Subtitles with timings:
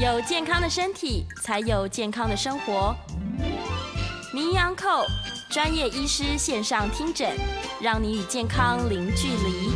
[0.00, 2.96] 有健康的身体，才有健康的生活。
[4.32, 5.04] 名医昂寇
[5.50, 7.36] 专业医师线上听诊，
[7.82, 9.68] 让你与健康零距离。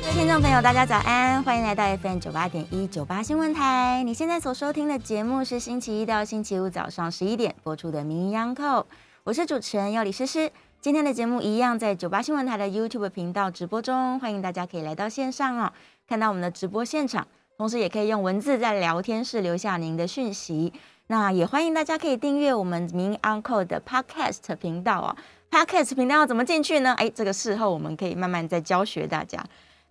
[0.00, 4.02] 各位听众朋友，大家早安，欢迎来到 FM 九八点一九八新闻台。
[4.02, 8.86] 你现在所收听的节目是星期一到星期五早上十一点播出的名医昂寇，
[9.24, 10.50] 我是主持人要李诗诗。
[10.80, 15.70] 今天的节目一样在九八新闻台的 YouTube 频道直播中，欢迎大家可以来到线上哦，
[16.08, 17.28] 看到我们的直播现场，
[17.60, 20.72] 同时也可以用文字在聊天室留下您的讯息。
[21.08, 25.16] 那也欢迎大家可以订阅我们明 Uncle 的 Podcast 频道哦。
[25.50, 26.94] Podcast 频道要怎么进去呢？
[26.96, 29.44] 哎，这个事后我们可以慢慢再教学大家。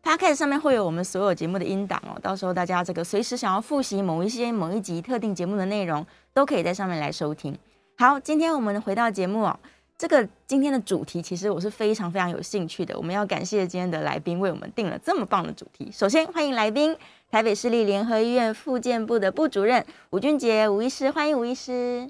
[0.04, 7.56] Podcast 上面会有我们所有节目的音档哦，到时候大家这个随时想要复习某一些某一集特定节目的内容，都可以在上面来收听。
[8.00, 9.60] 好，今天我们回到节目哦。
[9.96, 12.98] 这个今天的主题，其实我是非常非常有兴趣的。
[12.98, 15.92] 我们要感谢今天的来宾为我们定了这么棒的主题。
[15.92, 16.96] 首先欢迎来宾，
[17.32, 22.10] 台北市立联合医院复健部的部主任吴俊杰吴医师，欢迎吴医师。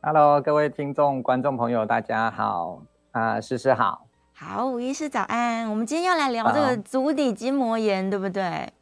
[0.00, 2.80] Hello，各位听众、观众朋友，大家好
[3.10, 4.06] 啊，诗诗好。
[4.32, 5.68] 好，吴医师早安。
[5.68, 8.72] 我们今天要来聊这个足底筋膜炎，对不对？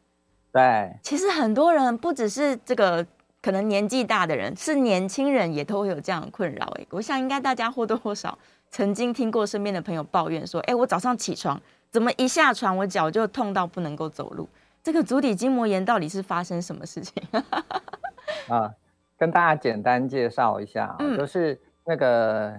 [0.53, 0.97] 对。
[1.03, 3.05] 其实很多人不只是这个。
[3.41, 6.65] 可能年纪大的人，是年轻人也都会有这样的困扰。
[6.79, 14.47] 哎，我想应该大家或多或少曾经听过身边的朋友抱怨说：“哎，我早上起床，怎么一下床我脚就痛到不能够走路？
[14.83, 17.23] 这个足底筋膜炎到底是发生什么事情？”
[18.49, 18.75] 啊，
[19.17, 22.53] 跟大家简单介绍一下，嗯、就是那个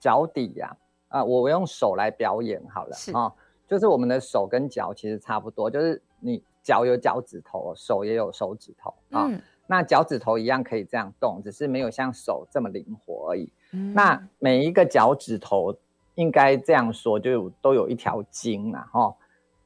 [0.00, 0.74] 脚底呀、
[1.08, 3.32] 啊，啊，我用手来表演好了啊、哦，
[3.68, 9.28] 就是我们的手跟脚其实差不多，就是你脚有脚趾头，手也有手指头啊。
[9.66, 13.52] 那脚趾头一样可以这样动，只是没有像手这么灵活而已。
[13.72, 15.76] 嗯、那每一个脚趾头
[16.14, 19.14] 应该这样说，就都有一条筋啦，哈。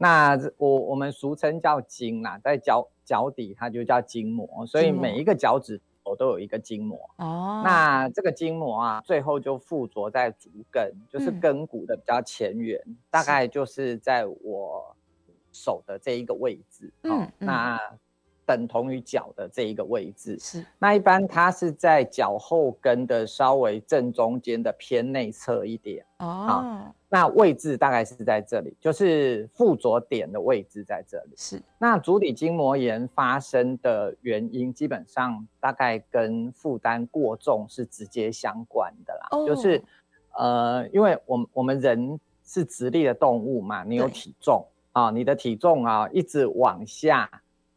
[0.03, 6.98] 那我我们俗称叫筋啦，在脚脚底它就叫筋膜，所以每一个脚趾头都有一个筋膜。
[7.18, 7.63] 哦。
[7.64, 14.96] 那这个筋膜啊，最后就附着在足跟，就是跟骨的比较前缘，嗯、大概就是在我
[15.52, 16.92] 手的这一个位置。
[17.02, 17.12] 嗯。
[17.12, 17.79] 哦、那。
[18.45, 20.39] 等同于脚的这一个位置。
[20.39, 26.05] 是，那一般它是在脚后跟的稍微正中间的偏内侧一点。
[26.19, 31.35] 哦，啊，那位置大概是在这里，就是附着点的位置在这里。
[31.36, 31.63] 是。
[31.79, 39.83] 那足底筋膜炎发生的原因，基本上大概跟负担过重是直接相关的啦，哦、就是
[40.36, 47.29] 呃，因为我们我们人是直立的动物嘛，你有体重啊，你的体重啊一直往下。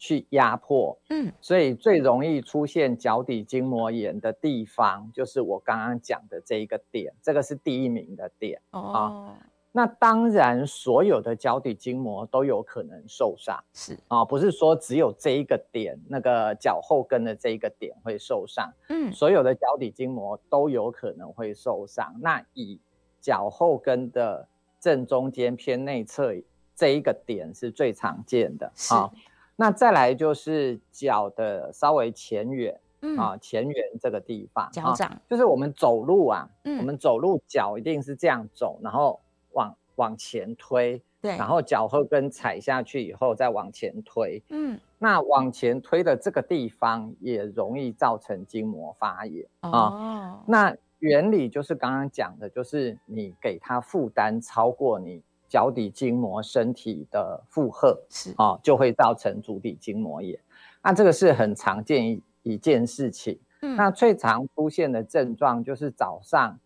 [0.06, 9.38] 去压迫，嗯，所以最容易出现脚底筋膜炎的地方，就是我刚刚讲的这一个点，这个是第一名的点哦，啊。
[9.72, 22.16] 那当然，所有的脚底筋膜都有可能受伤，是啊，不是说只有这一个点，那个脚后跟的这一个点会受伤，嗯，所有的脚底筋膜都有可能会受伤。
[22.22, 22.80] 那以
[23.20, 24.48] 脚后跟的
[24.80, 26.34] 正中间偏内侧
[26.74, 29.12] 这一个点是最常见的啊。
[29.58, 39.20] 那再来就是脚的稍微前缘，嗯啊，前缘这个地方，脚掌、啊，就是我们走路啊，嗯、我们走路脚一定是这样走，然后
[39.54, 50.44] 往往前推，对，然后脚后跟踩下去以后再往前推，嗯，那往前推的这个地方也容易造成筋膜发炎、哦、啊。
[50.48, 55.24] 那原理就是刚刚讲的，就是你给它负担超过你。
[55.48, 60.40] 脚底筋膜身体的负荷是啊、哦，就会造成足底筋膜炎。
[60.84, 63.40] 那这个是很常见一一件事情。
[63.62, 66.60] 嗯，那最常出现的症状就是早上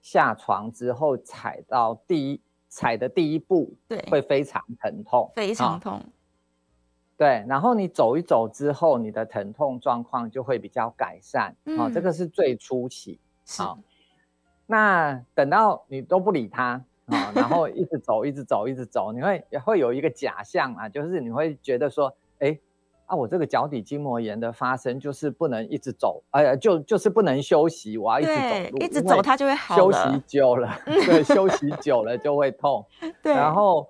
[0.00, 6.02] 下床之后踩到第一踩的第一步，对，会非常疼痛，非常痛、哦。
[7.16, 11.54] 对，然后你走一走之后，你的疼痛状况就会比较改善。
[11.64, 13.20] 嗯、哦，这个是最初期。
[13.58, 13.78] 好、哦，
[14.66, 16.84] 那等到你都不理他。
[17.06, 22.56] 啊、哦，然后一直走，一直走，一直走，你会也会有一个假象啊，就是你会觉得说，哎，
[23.06, 29.74] 啊，我这个脚底筋膜炎的发生就是不能一直走，哎呀，就就是不能休息，我要一直走路，一直走它就会好。
[29.74, 32.86] 休息久了，对，休息久了就会痛。
[33.20, 33.88] 对，然后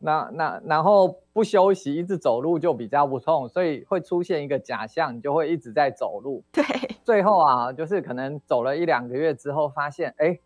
[0.00, 6.42] 那那然后不休息，一直走路就比较不痛，所以会出现一个假象，你就会一直在走路。
[6.50, 6.64] 对，
[7.04, 10.40] 最后啊，就是可能走了一两个月之后，发现，哎。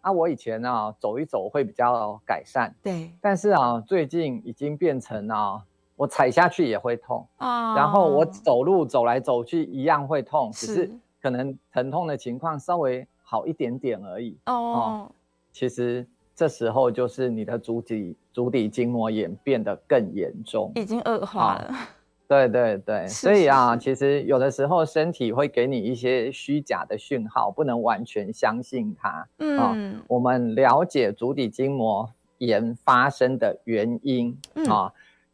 [0.00, 5.62] 啊，我以前啊走一走会比较改善，对，但是啊最近已经变成啊
[5.96, 15.12] 我踩下去也会痛啊，然后我走路走来走去一样会痛，是只是可能疼痛的情况稍微好一点点而已哦，哦。
[15.52, 21.74] 其实这时候就是你的足底足底筋膜炎变得更严重，已经恶化了。
[22.30, 29.26] 对对对，所以啊，其实有的时候身体会给你一些虚假的讯号，不能完全相信它。
[29.38, 34.38] 嗯、啊，我们了解足底筋膜炎发生的原因
[34.68, 34.92] 啊，嗯、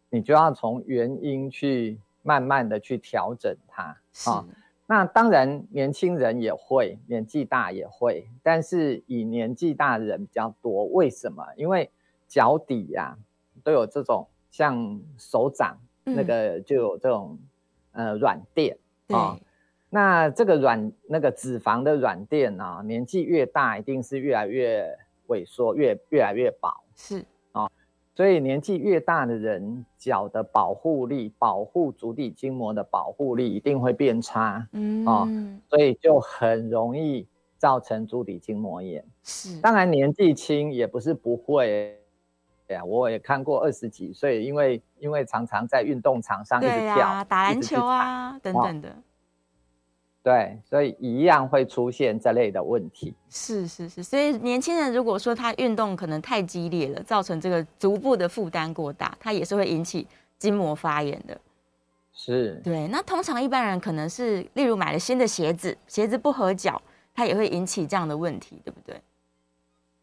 [0.09, 3.95] 你就要从原因去慢慢的去调整它。
[4.25, 4.47] 啊，
[4.87, 10.87] 那当然年轻人也会，年纪大也会，但是以年纪大的人比较多。
[10.87, 11.45] 为什么？
[11.59, 11.91] 因为
[12.27, 13.19] 脚底呀、啊、
[13.63, 15.79] 都有这种像手掌。
[16.07, 17.37] 那个就有这种
[17.91, 19.37] 呃软垫啊，
[19.91, 26.73] 那这个软那个脂肪的软垫啊，年纪越大，一定是越来越萎缩，越越来越薄。
[26.95, 27.69] 是啊，
[28.15, 34.69] 所以年纪越大的人，脚的保护力，保护足底筋膜的保护力一定会变差。
[34.73, 35.29] 嗯啊，
[35.69, 37.27] 所以就很容易
[37.59, 39.05] 造成足底筋膜炎。
[39.25, 41.99] 是，当然年纪轻也不是不会。
[42.67, 48.97] 对呀，我也看过二十几岁，因为因为常常在运动场上一直跳、啊、打篮球啊等等的，
[50.21, 53.15] 对，所以一样会出现这类的问题。
[53.31, 60.05] 是是是，所以年轻人如果说他运动可能太激烈了，造成这个足部的负担过大，他也是会引起
[60.37, 61.41] 筋膜发炎的。
[62.13, 62.89] 是，对。
[62.89, 66.83] 那通常一般人可能是，例如买了新的鞋子，鞋子不合脚，
[67.15, 69.01] 它也会引起这样的问题，对不对？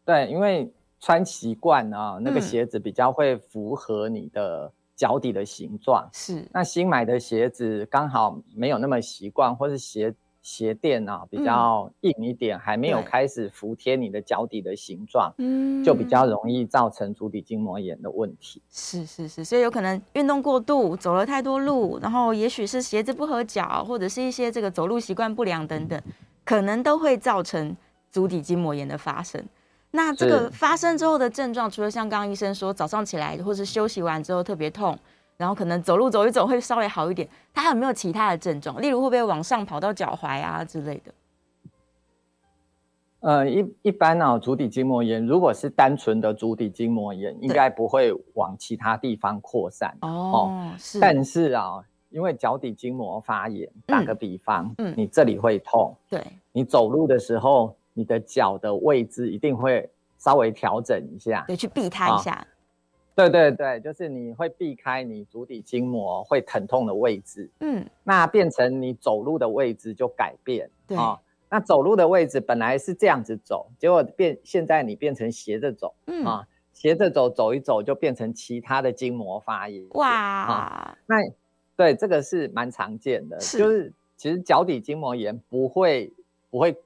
[0.06, 0.72] 对，因为。
[1.04, 6.08] 穿习惯啊，那个鞋子比较会符合你的脚底的形状。
[6.14, 18.62] 是、嗯，那新买的鞋子刚好没有那么习惯，或是鞋鞋垫啊比较硬一点，嗯、还没有开始服贴你的脚底的形状，嗯，就比较容易造成足底筋膜炎的问题。
[18.70, 26.00] 是是是，所以有可能运动过度，走了太多路，然后也许是鞋子不合脚，或者是一些这个走路习惯不良等等，
[26.46, 27.76] 可能都会造成
[28.10, 29.44] 足底筋膜炎的发生。
[29.96, 34.98] 那这个发生之后的症状，除了像刚刚医生说早上起来或是休息完之后特别痛，
[35.36, 38.82] 然后可能走路走一走会稍微好一点，它还有没有其他的症状？
[38.82, 41.14] 例如会不会往上跑到脚踝啊之类的？
[43.20, 50.08] 呃，一一般呢、啊，足底筋膜炎如果是单纯的足底筋膜炎，对应该不会往其他地方扩散哦。
[50.08, 56.20] 哦是，但是啊，因为脚底筋膜发炎，打个比方，嗯，你这里会痛，对，
[56.50, 57.76] 你走路的时候。
[57.94, 59.88] 你的脚的位置一定会
[60.18, 62.46] 稍微调整一下，对，去避它一下。
[62.46, 62.52] 哦。
[63.16, 67.48] 对对对，就是你会避开你足底筋膜会疼痛的位置。
[67.60, 70.68] 嗯，那变成你走路的位置就改变。
[70.84, 71.16] 对，哦，
[71.48, 75.94] 那走路的位置本来是这样子走，结果变现在你变成斜着走。
[76.08, 79.86] 嗯啊，斜着走走一走就变成其他的筋膜发炎。
[79.90, 81.16] 哇，啊，那
[81.76, 86.12] 对这个是蛮常见的，是就是其实脚底筋膜炎不会
[86.50, 86.76] 不会。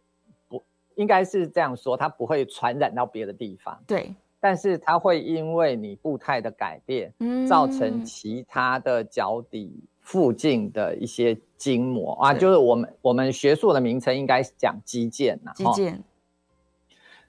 [0.99, 3.81] 应该是这样说，它不会传染到别的地方。
[3.87, 15.53] 对，但是它会因为你步态的改变，嗯，造成其他的脚底附近的一些筋膜啊，就是我们我们学术的名称应该是讲肌腱呐。
[15.55, 16.01] 肌腱。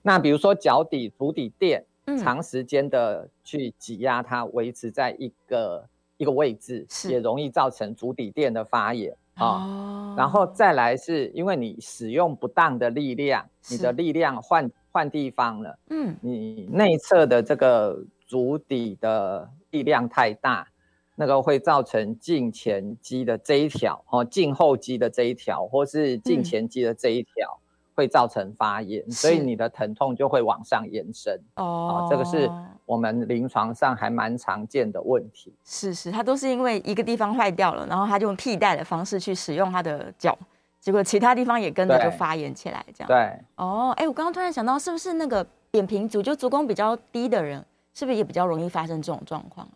[0.01, 1.85] 那比如说脚底足底垫，
[2.17, 5.87] 长时间的去挤压它，维持在一个
[6.17, 9.15] 一个位置，也容易造成足底垫的发炎。
[9.39, 20.67] 哦，然后再来是因为你使用不当的力量，你的力量换换地方了，嗯，你内侧的这个足底的力量太大，
[21.15, 31.39] 那个会造成胫前肌的这一条，哦，胫后肌的这一条，或是胫前肌的这一条，嗯、会造成发炎，所以你的疼痛就会往上延伸。
[31.55, 32.49] 哦，这个是。
[32.89, 40.35] 我们临床上还蛮常见的问题，是是，它都是因为一个地方坏掉了，然后他就用替代的方式去使用他的脚，
[40.79, 43.07] 结果其他地方也跟着就发炎起来，这样。
[43.07, 49.67] 对，哦，哎，我刚刚突然想到，是不是那个扁平足，就足弓比较低的人，是不是也比较容易发生这种状况？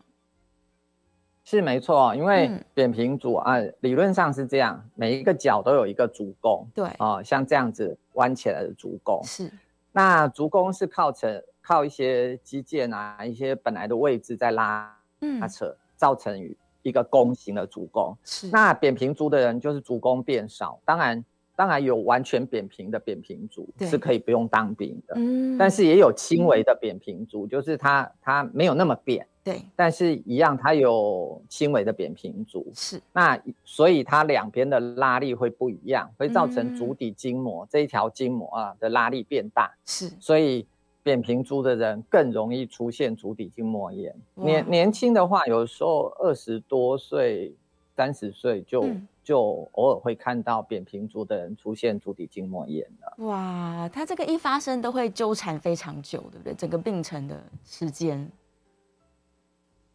[1.43, 9.51] 是没错，因为扁平足啊，理论上是这样，每一个脚都有一个足弓，对，啊，像这样子弯起来的足弓，是，
[9.93, 11.41] 那足弓是靠成。
[11.65, 14.93] 靠一些肌腱啊，一些本来的位置在拉
[15.39, 16.37] 拉扯，嗯、造成
[16.81, 18.13] 一个弓形的足弓。
[18.25, 20.81] 是，那扁平足的人就是足弓变少。
[20.83, 21.23] 当然，
[21.55, 25.15] 当然有完全扁平的扁平足是可以不用当兵的。
[25.17, 29.27] 嗯，但是也有轻微的扁平足，嗯、就是它它没有那么扁。
[29.43, 32.65] 对，但是一样它有轻微的扁平足。
[32.73, 39.73] 是，那所以它两边的拉力会不一样，会造成足底筋膜、嗯、这一条筋膜啊的拉力变大。
[39.85, 40.65] 是，所以。
[41.05, 44.15] 扁平足的人更容易出现足底筋膜炎。
[44.35, 47.53] 年年轻的话，有时候二十多岁、
[47.93, 53.25] 三十岁就、嗯、就偶尔会看到扁平足的人出现足底筋膜炎了。
[53.25, 56.53] 哇，他这个一发生都会纠缠非常久，对不对？
[56.53, 58.29] 整个病程的时间。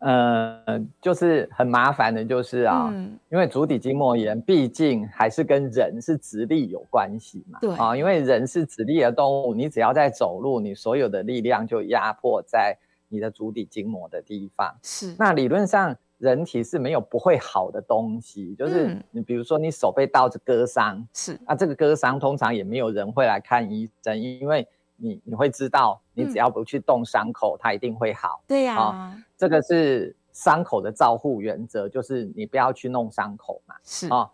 [0.01, 0.63] 呃，
[1.01, 7.59] 就是很麻烦的，就是啊，嗯、因为足底筋膜炎毕竟还是跟人是直立有关系嘛。
[7.61, 14.73] 对啊，因为人是直立的动物，你只要在走路，你所有的力量就压迫在你的足底筋膜的地方。
[14.85, 15.17] 是。
[15.19, 21.41] 那理论上，人体是没有不会好的东西，就是你比如说你手被刀子割伤，是、嗯。
[21.47, 24.69] 啊，这个割伤通常也没有人会来看医生，因为。
[25.01, 28.43] 你你会知道，你只要不去动伤口，嗯、它一定会好。
[28.49, 33.77] 对呀、这个是伤口的照护原则，就是你不要去弄伤口嘛。
[33.85, 34.31] 是啊、哦，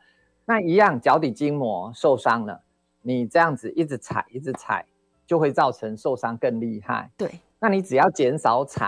[0.46, 2.62] 那一样脚底筋膜受伤了，
[3.02, 4.86] 你这样子一直踩一直踩，
[5.26, 7.10] 就会造成受伤更厉害。
[7.14, 8.86] 对，那你只要减少踩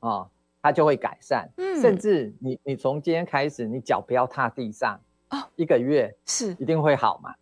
[0.00, 0.30] 啊、哦，
[0.64, 1.46] 它就会改善。
[1.58, 7.34] 嗯，甚至你你从今天开始，你脚不要踏地上，哦，一个月是一定会好嘛？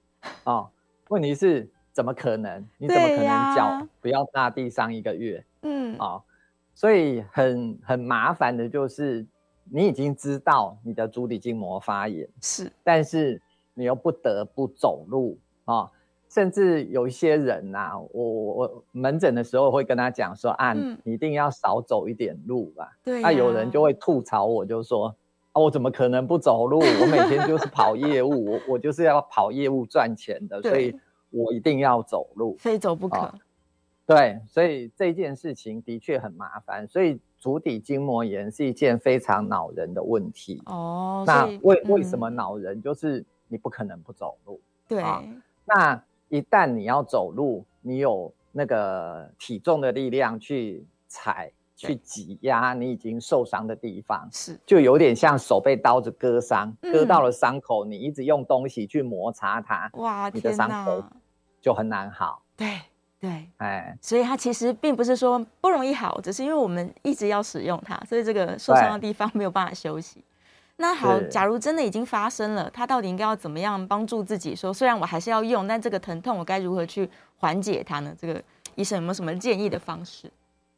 [0.43, 0.71] 哦，
[1.09, 1.71] 问题是。
[1.95, 2.67] 怎么可能？
[2.79, 5.45] 你怎么可能脚不要踏地上一个月？
[5.61, 6.23] 嗯啊、哦，
[6.75, 9.27] 所以很很麻烦的就是，
[9.71, 13.43] 你已经知道你的足底筋膜发炎是，但是
[13.75, 15.91] 你又不得不走路啊、哦，
[16.33, 20.73] 甚至有一些人呐、啊，我我门诊的时候会跟他讲说啊，
[21.05, 22.97] 你一定要少走一点路吧。
[23.05, 25.15] 对、啊，那有人就会吐槽我，就说
[25.53, 26.79] 啊，我怎么可能不走路？
[26.79, 30.99] 我每天就是跑业务，我我就是要跑业务赚钱的，所以。
[31.35, 33.17] 我一定要走路，非走不可。
[33.17, 33.35] 哦。
[34.05, 36.87] 对，所以这件事情的确很麻烦。
[36.87, 40.61] 所以足底筋膜炎是一件非常恼人的问题。
[40.67, 42.83] 哦，那为、嗯、为什么恼人？
[42.83, 44.61] 就是你不可能不走路。
[44.87, 45.03] 对。
[45.03, 45.25] 哦、
[45.65, 61.05] 那一旦你要走路，你有那个体重的力量去踩、去挤压你已经受伤的地方，是就有点像手被刀子割伤，割到了伤口，你一直用东西去摩擦它，哇，你的伤口。
[61.61, 62.81] 就很难好，对
[63.21, 70.25] 对，哎，所以它其实并不是说不容易好，只是因为我们一直要使用它，所以这个受伤的地方没有办法休息。
[70.77, 74.55] 那好，假如真的已经发生了，他到底应该要怎么样帮助自己？
[74.57, 78.15] 说虽然我还是要用，但这个疼痛我该如何去缓解它呢？
[78.19, 78.43] 这个
[78.75, 80.31] 医生有没有什么建议的方式？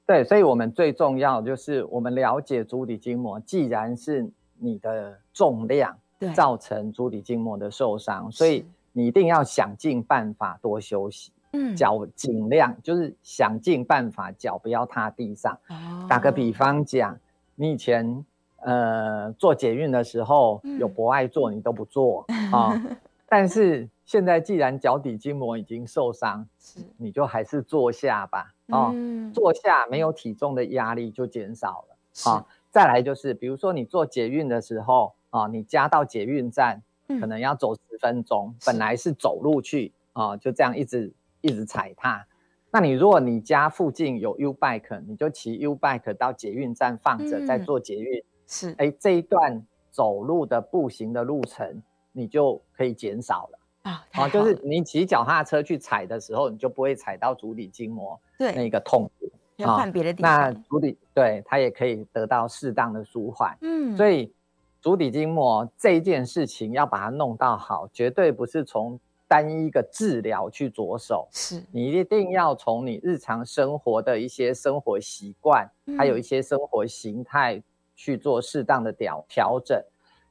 [0.07, 5.97] 对，所以我们最重要就是我们了解足底筋膜，既然是你的重量
[6.35, 8.65] 造成足底筋膜的受伤，所以。
[8.97, 15.53] 你一定要想尽办法多休息，嗯，脚尽量就是想尽办法脚不要踏地上。
[15.69, 17.19] 哦，打个比方讲，
[17.57, 18.25] 你以前
[18.65, 22.81] 呃做捷运的时候，嗯、有博爱座你都不坐 啊，哦、
[23.29, 31.97] 但是现在既然脚底筋膜已经受伤，是你就还是坐下吧，哦，嗯、坐下没有体重的压力就减少了
[32.31, 32.47] 啊、哦。
[32.71, 36.83] 再来就是，比如说你做捷运的时候啊、哦，你加到捷运站。
[37.21, 42.27] 可能要走十分钟，嗯，本来是走路去啊，呃，就这样一直一直踩踏。
[42.71, 48.25] 那你如果你家附近有 U bike，你就骑 U bike 到捷运站放着，嗯，再坐捷运。
[48.47, 51.83] 是，哎，这一段走路的步行的路程，
[52.13, 53.59] 你就可以减少了
[53.91, 54.07] 啊。
[54.13, 59.31] 啊，就是你骑脚踏车去踩的时候，你就不会踩到足底筋膜对那个痛苦。
[59.57, 60.33] 要换别的地方。
[60.33, 63.57] 那足底对它也可以得到适当的舒缓。
[63.61, 64.33] 嗯，所以。
[64.81, 77.63] 足底筋膜这一件事情要把它弄到好，绝对不是从单一一个治疗去着手，是你一定要从你日常生活的一些生活习惯，嗯、还有一些生活形态
[77.95, 79.83] 去做适当的调调整，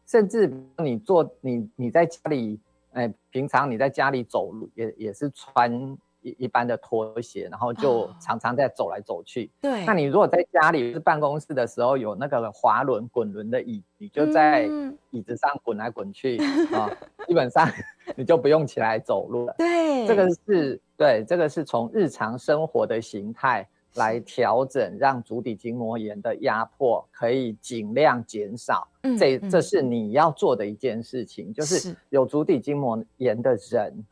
[0.05, 2.59] 甚至你做你你在家里，
[2.91, 5.97] 哎，平常你在家里走路也也是穿。
[6.25, 9.47] 一一般的拖鞋，然后就常常在走来走去。
[9.47, 14.63] 哦、对，那你如果在家里是办公室的时候，有那个滑轮、滚轮的椅，你就在
[15.09, 17.69] 椅子上滚来滚去啊、嗯哦，基本上
[18.15, 19.53] 你就不用起来走路了。
[19.57, 28.87] 对，这个是对，这个是从日常生活的形态来调整，让足底筋膜炎的压迫可以尽量减少。
[29.01, 34.05] 嗯，这这是你要做的一件事情，嗯、就是有足底筋膜炎的人。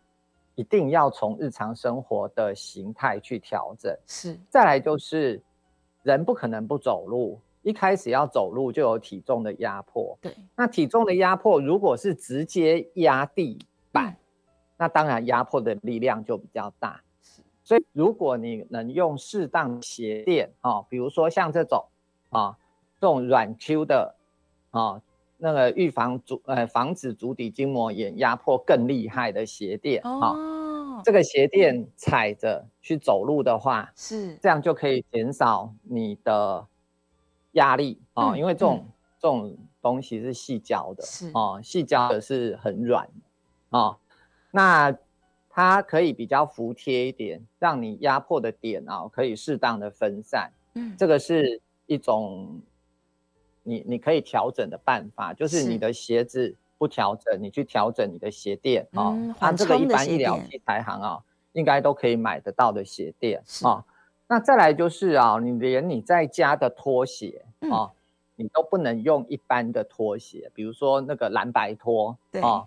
[0.56, 3.98] 一定要从日常生活的形态去调整。
[4.06, 5.42] 是，再来就是
[6.04, 10.16] 人不可能不走路，一开始要走路就有体重的压迫。
[10.22, 13.58] 对，那体重的压迫如果是直接压地
[13.94, 14.18] 板，嗯，
[14.78, 17.02] 那当然压迫的力量就比较大。
[17.72, 21.86] 是，所以如果你能用适当鞋垫啊，比如说像这种
[22.30, 22.58] 啊，
[23.00, 24.16] 这种软 Q 的
[24.72, 25.02] 啊。
[25.44, 30.38] 那个预防足呃防止足底筋膜炎压迫更厉害的鞋垫啊、哦
[31.00, 36.68] 哦，这个鞋垫踩着去走路的话，是这样就可以减少你的
[37.54, 43.10] 压力啊、哦嗯，因为这种、嗯、这种东西是细胶的，是哦，细胶的是很软
[43.72, 43.98] 啊、哦，
[44.52, 44.96] 那
[45.52, 52.62] 它可以比较服帖一点，让你压迫的点啊、哦、可以适当的分散，嗯，这个是一种。
[53.64, 59.16] 你你可以调整的办法，就是你的鞋子不调整，你去调整你的鞋垫啊。
[59.38, 63.86] 它这个一般医疗器材行啊，应该都可以买得到的鞋垫啊。
[64.26, 67.90] 那再来就是啊，你连你在家的拖鞋啊，嗯、
[68.38, 72.66] 你都不能用一般的拖鞋，比如说那个蓝白拖啊，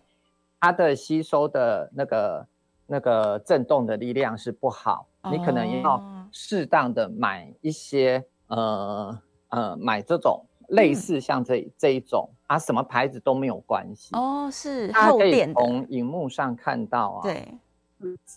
[0.61, 2.47] 它的吸收的那个
[2.87, 10.45] 那个震动的力量是不好，哦、你可能要适当的买一些呃呃买这种。
[10.69, 14.89] 类似像这这一种啊，什么牌子都没有关系哦，是。
[14.89, 17.59] 它可以从荧幕上看到啊，对，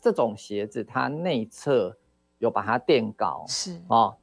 [0.02, 1.98] 这种鞋子它内侧
[2.40, 3.82] 有把它垫高，是。
[3.88, 4.14] 哦，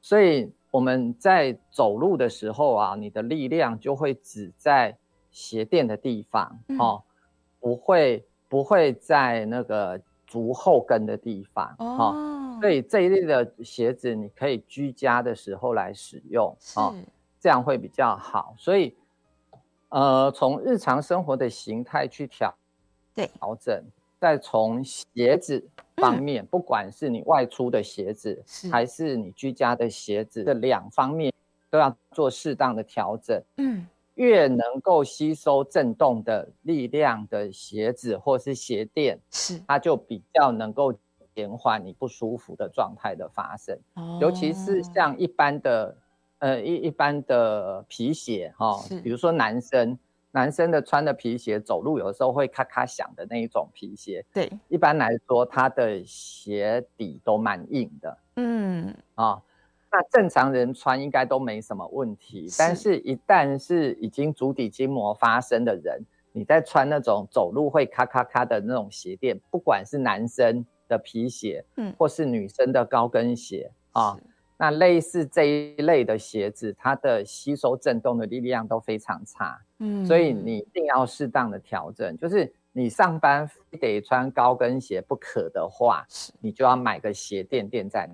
[0.00, 4.96] 所以我们在走路的时候啊，你的力量就会只在
[5.32, 7.02] 鞋垫的地方哦，
[7.58, 16.94] 不会不会在那个足后跟的地方哦，所以这一类的鞋子你可以居家的时候来使用哦。
[17.40, 18.96] 这样会比较好，所以，
[19.90, 22.52] 呃，从日常生活的形态去调，
[23.14, 23.80] 对，调整，
[24.18, 25.64] 再从鞋子
[25.98, 31.32] 方面，嗯、不管是你外出的鞋子，是还是你居家的鞋子，这两方面
[31.70, 33.40] 都要做适当的调整。
[33.58, 33.86] 嗯，
[34.18, 39.58] 越能够吸收震动的力量的鞋子或是鞋垫，是。
[39.66, 40.92] 它就比较能够
[41.34, 45.96] 减缓你不舒服的状态的发生，哦、尤其是像一般的。
[46.40, 49.98] 呃，一一般的皮鞋哈，哦、比如说男生
[50.30, 58.94] 男生的穿的皮鞋走路有的时候会咔咔响的那一种皮鞋，对，一般来说它的鞋底都蛮硬的，嗯。
[59.16, 59.42] 啊、哦，
[59.90, 74.10] 那正常人穿应该都没什么问题，是但是一旦是已经足底筋膜发生的人，你在穿那种走路会咔咔咔的那种鞋垫，不管是男生的皮鞋，嗯，或是女生的高跟鞋啊。
[74.10, 74.20] 哦
[74.60, 82.16] 那类似这一类的鞋子，它的吸收震动的力量都非常差，嗯，所以你一定要适当的调整。
[82.16, 86.04] 就是你上班非得穿高跟鞋不可的话，
[86.40, 88.10] 你就要买个鞋垫垫在，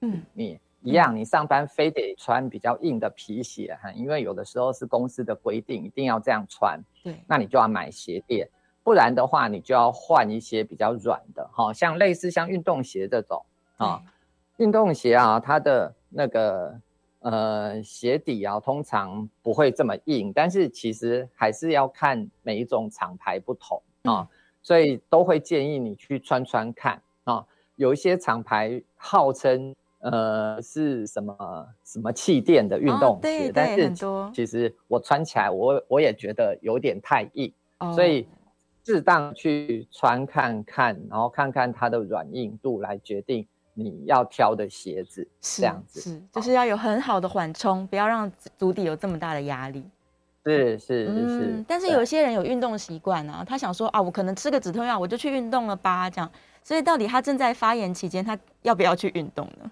[0.00, 8.48] 嗯，你一样，你上班非得穿比较硬的皮鞋哈，因为有的时候是公司的规定，一定要这样穿，对，那你就要买鞋垫，
[8.84, 13.44] 不然的话，你就要换一些比较软的，哈，像类似像运动鞋这种
[13.78, 14.00] 啊。
[14.58, 16.80] 运动鞋啊，它的那个
[17.18, 24.28] 呃鞋底啊，通常不会这么硬，但是其实还是要看每一种厂牌不同啊，嗯、
[24.62, 27.44] 所以都会建议你去穿穿看啊。
[27.74, 33.92] 有一些厂牌号称呃是什么什么气垫的运动鞋，哦、但是
[34.34, 38.26] 其实我穿起来我我也觉得有点太硬，哦、所以
[38.84, 43.46] 适当去穿看看，然后看看它的软硬度来决定。
[43.78, 49.84] 你要挑的鞋子是这样子，是就是要有很好的缓冲，不要让足底有这么大的压力。
[50.46, 56.30] 是是是，嗯，但是有些人有运动习惯啊，他想说啊，我可能吃个止痛药，我就去运动了吧，这样。
[56.62, 59.70] 所以到底他正在发炎期间，他要不要去运动呢？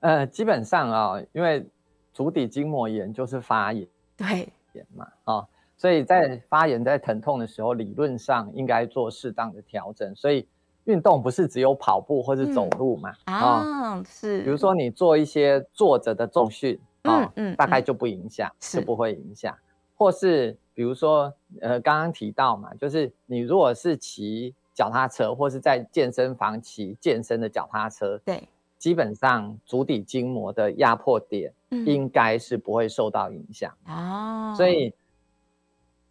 [0.00, 1.66] 呃，基本上啊，因为
[2.12, 10.46] 足底筋膜炎就是发炎，对炎嘛，啊，所以在发炎在疼痛的时候，理论上应该做适当的调整，所以。
[10.84, 13.12] 运动不是只有跑步或是走路嘛？
[13.26, 14.40] 嗯、啊，是。
[14.40, 19.54] 比如说你做一些坐着的重训啊，嗯嗯、大概就不影响，是不会影响。
[19.94, 21.30] 或是比如说，
[21.60, 31.52] 呃，刚刚提到嘛，就是你如果是骑脚踏车或是在健身房骑健身的脚踏车，对，基本上足底筋膜的压迫点
[31.84, 34.94] 应该是不会受到影响啊，嗯、所以。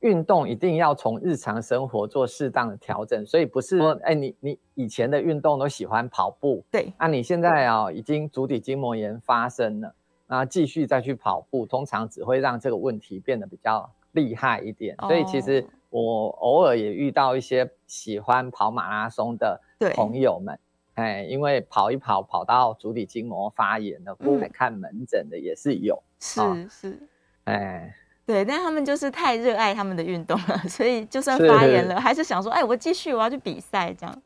[0.02, 9.96] 运动一定要从日常生活做适当的调整，所以不是说，哎，你你以前的运动都喜欢跑步，对，那、啊、你现在啊已经足底筋膜炎发生了，
[10.28, 14.96] 那继续再去跑步，通常只会让这个问题变得比较厉害一点。
[15.00, 19.60] 所以其实我偶尔也遇到一些喜欢跑马拉松的
[19.96, 20.60] 朋友们，对
[20.98, 27.00] 哎，因为跑一跑跑到足底筋膜发炎了，过来看门诊的也是有，是、嗯、是，是
[27.46, 27.96] 哎。
[28.26, 34.22] 对，但他们就是太热爱他们的运动了， 所以就算发炎 了，是还是想说，哎，我继续，我要去比赛，这样。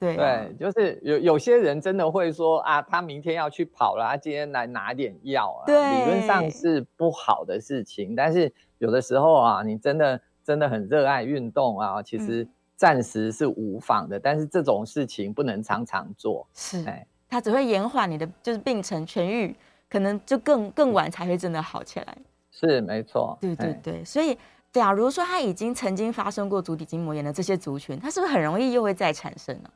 [0.00, 5.66] 对、啊、对，就是有有些人真的会说啊，他明天要去跑了，他今天来拿点药啊。
[5.66, 16.46] 对，理论上是不好的事情，但是有的时候啊，你真的真的很热爱运动啊，其实暂时是无妨的，嗯、但是这种事情不能常常做。
[16.54, 19.54] 是，哎，它只会延缓你的就是病程痊愈，
[19.90, 22.16] 可能就更更晚才会真的好起来。
[22.52, 24.38] 是没错，对对对，所以
[24.70, 29.68] 假如说他已经曾经发生过足底筋膜炎的这些族群，他是不是很容易又会再产生呢？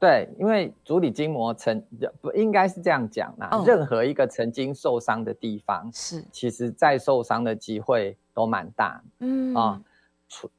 [0.00, 1.80] 对，因为足底筋膜曾
[2.20, 9.02] 不应该是这样讲啦、哦，任何一个曾经受伤的地方，是其实再受伤的机会都蛮大。
[9.18, 9.80] 嗯啊，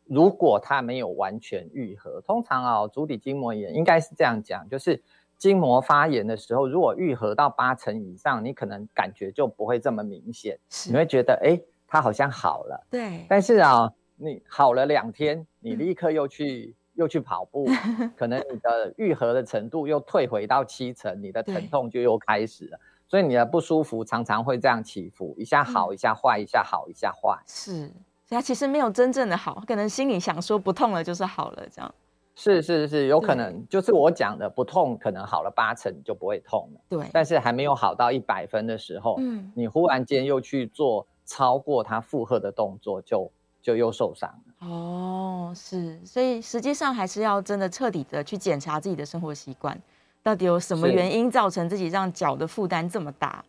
[0.05, 5.01] 如果它没有完全愈合，通常啊，足底筋膜炎应该是这样讲，就是
[5.37, 12.87] 筋膜发炎的时候，如果愈合到八成以上，你可能感觉就不会这么明显，你会觉得哎，它好像好了。
[12.89, 16.73] 对，但是啊，你好了两天，你立刻又去。
[16.73, 17.65] 嗯又去跑步，
[18.17, 27.41] 可能你的愈合的程度又退回到七成，你的疼痛就又开始了，所以你的不舒服常常会这样起伏，一下好，一下坏，一下好，一下坏。
[27.47, 27.89] 是，
[28.29, 31.95] 所以他其实没有真正的好，可能心里想说不痛了就是好了，这样。
[32.35, 36.79] 是是是，有可能就是我讲的不痛，可能好了八成就不会痛了。
[36.87, 43.31] 对，但是还没有好到一百分的时候，嗯，你忽然间又去做超过他负荷的动作，就
[43.63, 44.67] 就又受伤了。
[44.67, 49.75] 哦，是，所以实际上还是要真的彻底的去检查自己的生活习惯，
[50.21, 53.43] 到底有什么原因造成自己让脚的负担这么大？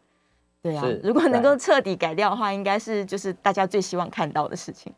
[0.63, 4.93] 对啊，如果能够彻底改掉的话，应该是就是大家最希望看到的事情。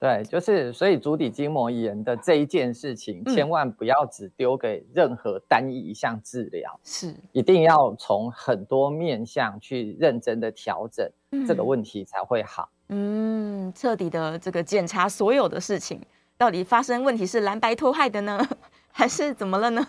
[0.00, 7.14] 对，就是所以足底筋膜炎的这一件事情，嗯、千万不要只丢给任何单一一项治疗，是。
[7.32, 12.68] 一定要从很多面向去认真的调整，嗯、这个问题才会好。
[12.88, 15.98] 嗯，彻底的这个检查所有的事情，
[16.36, 18.46] 到底发生问题是蓝白拖害的呢，
[18.96, 19.84] 还是怎么了呢？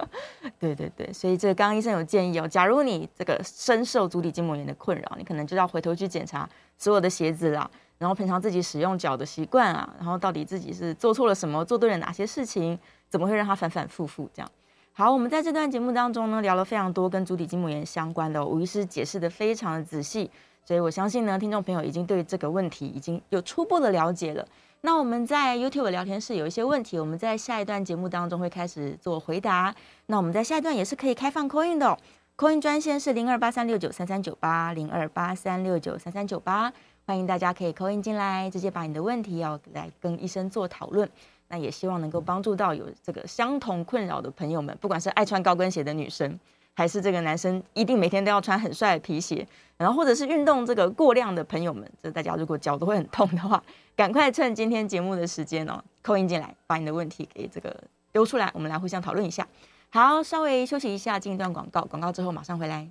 [0.58, 12.78] 对对对，所以这个刚刚医生有建议哦，假如你这个深受足底筋膜炎的困扰，你可能就要回头去检查所有的鞋子啦，然后平常自己使用脚的习惯啊，然后到底自己是做错了什么，做对了哪些事情，
[13.10, 14.50] 怎么会让它反反复复这样？
[14.94, 20.30] 好，我们在这段节目当中呢，聊了非常多跟足底筋膜炎相关的，吴医师解释得非常的仔细。
[20.64, 24.46] 所以我相信呢，听众朋友已经对这个问题已经有初步的了解了。
[24.82, 29.74] 那我们在 YouTube 聊天室有一些问题，我们在下一段节目当中会开始做回答。
[30.06, 31.98] 那我们在下一段也是可以开放 Coin 的哦
[32.36, 36.72] ，Coin 专线是零二八三六九三三九八零二八三六九三三九八，
[37.04, 41.10] 欢迎大家可以 Coin 进来，直接把你的问题要来跟医生做讨论。
[41.48, 46.38] 那也希望能够帮助到有这个相同困扰的朋友们，不管是爱穿高跟鞋的女生。
[46.78, 49.44] 还是这个男生一定每天都要穿很帅的皮鞋，
[49.76, 53.60] 然后或者是运动这个过量的朋友们，就大家如果脚都会很痛的话，
[53.96, 57.76] 赶快趁今天节目的时间哦扣音进来，把你的问题给这个
[58.12, 59.44] 丢出来，我们来互相讨论一下。
[59.90, 62.88] 好，稍微休息一下，进一段广告，广告之后马上回来。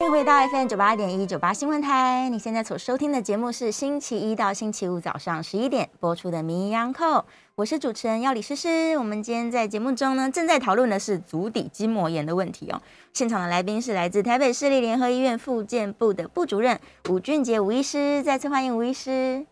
[0.00, 7.20] 欢迎回到 FM 九八点一九八新闻台，你现在所收听的节目是星期一到星期五早上十一点播出的《名医央叩》。
[7.58, 12.80] 我是主持人要李诗诗，我们今天在节目中呢，正在讨论的是足底筋膜炎的问题哦。
[13.12, 19.44] 现场的来宾是来自台北市立联合医院复健部的部主任吴俊杰吴医师，再次欢迎吴医师。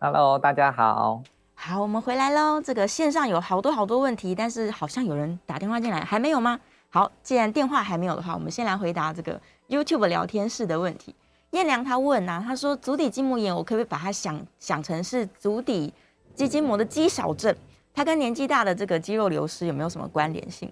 [0.00, 1.22] Hello，大家好。
[1.54, 2.60] 好，我们回来喽。
[2.60, 6.58] 这个线上有好多好多问题，但是好像有人打电话进来，还没有吗？
[6.88, 11.14] 好，既然电话还没有的话，我们先来回答这个 YouTube 聊天室的问题。
[11.52, 15.94] 燕良他问啊，他说足底筋膜炎，我可不可以把它想想成是足底？
[16.34, 17.54] 肌筋膜的肌少症，
[17.92, 20.70] 它跟年纪大的这个肌肉流失有没有什么关联性？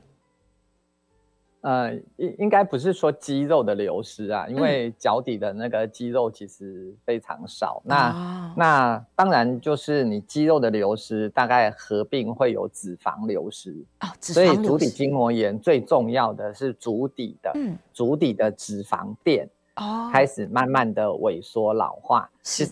[1.60, 7.80] 呃，应应该不是说肌肉的流失啊，因为脚底的那个肌肉其实非常少。
[7.84, 13.70] 嗯、那、哦、那当然就是你肌肉的流失，大概合并会有脂肪流失。
[14.00, 14.54] 哦，脂肪流失。
[14.54, 22.28] 所以足底筋膜炎最重要的是足底的，嗯，足底的脂肪垫哦，开始慢慢的萎缩老化。
[22.42, 22.68] 是。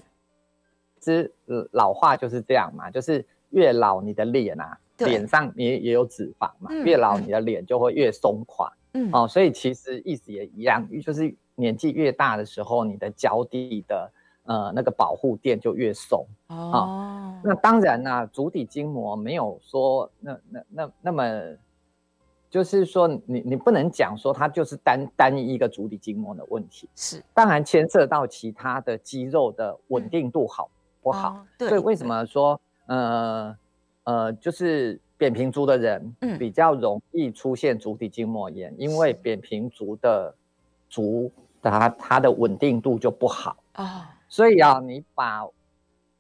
[1.00, 1.32] 其实
[1.72, 8.72] 老化就是这样嘛，就是越老你的脸啊，脸上也也有脂肪嘛，嗯、越老你的脸就会越松垮。
[8.92, 9.10] 嗯。
[9.12, 14.12] 哦，所以其实意思也一样，就是年纪越大的时候，你的脚底的
[14.44, 16.26] 呃那个保护垫就越松。
[16.48, 21.56] 哦，哦，那当然啦、啊，足底筋膜没有说那那那那么，
[22.50, 27.22] 就是说你你不能讲说它就是单单一一个足底筋膜的问题，是。
[27.32, 30.70] 当然牵涉到其他的肌肉的稳定度好。
[31.00, 33.56] 嗯不好、哦，对，所以为什么说，呃，
[34.04, 40.34] 呃，就是扁平足的人，比较容易出现足底筋膜炎，嗯、因为扁平足的
[40.88, 41.32] 足，
[41.62, 44.02] 它它的稳定度就不好啊、哦。
[44.28, 45.46] 所以啊，你把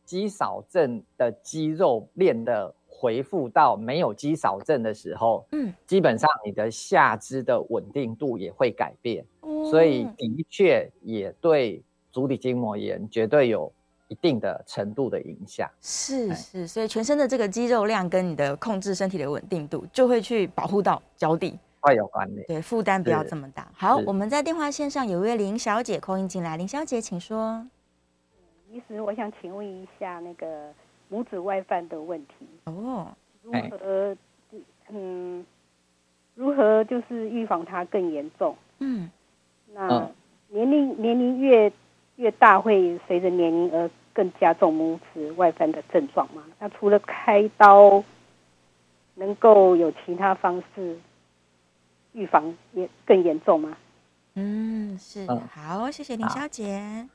[0.04, 2.74] 肌少症的肌肉练的。
[2.92, 13.72] 回复到没有肌少症的时候，嗯，基本上你的下肢的稳定度也会改变，嗯、所以的确也对足底筋膜炎绝对有。
[14.10, 22.44] 一定的程度的影响是是，所以全身的这个肌肉量跟你的控制身体的稳定度，就会去保护到脚底，会有关联。
[22.48, 23.70] 对，负担不要这么大。
[23.72, 27.64] 好，我们在电话线上有一位林小姐 call in 进来，林小姐请说。
[28.68, 30.72] 其实，我想请问一下那个
[31.08, 33.06] 拇指外翻的问题哦，
[33.44, 34.16] 如何
[34.88, 35.46] 嗯
[36.34, 38.56] 如何就是预防它更严重？
[38.80, 39.08] 嗯，
[39.72, 40.10] 那
[40.48, 41.72] 年龄年龄越
[42.16, 46.42] 越大，会随着年龄而更加重拇指外翻的症状吗？
[46.58, 48.02] 那除了开刀，
[49.14, 50.98] 能够有其他方式
[52.12, 53.76] 预防也更严重吗？
[54.34, 57.08] 嗯，是好，谢谢林小姐。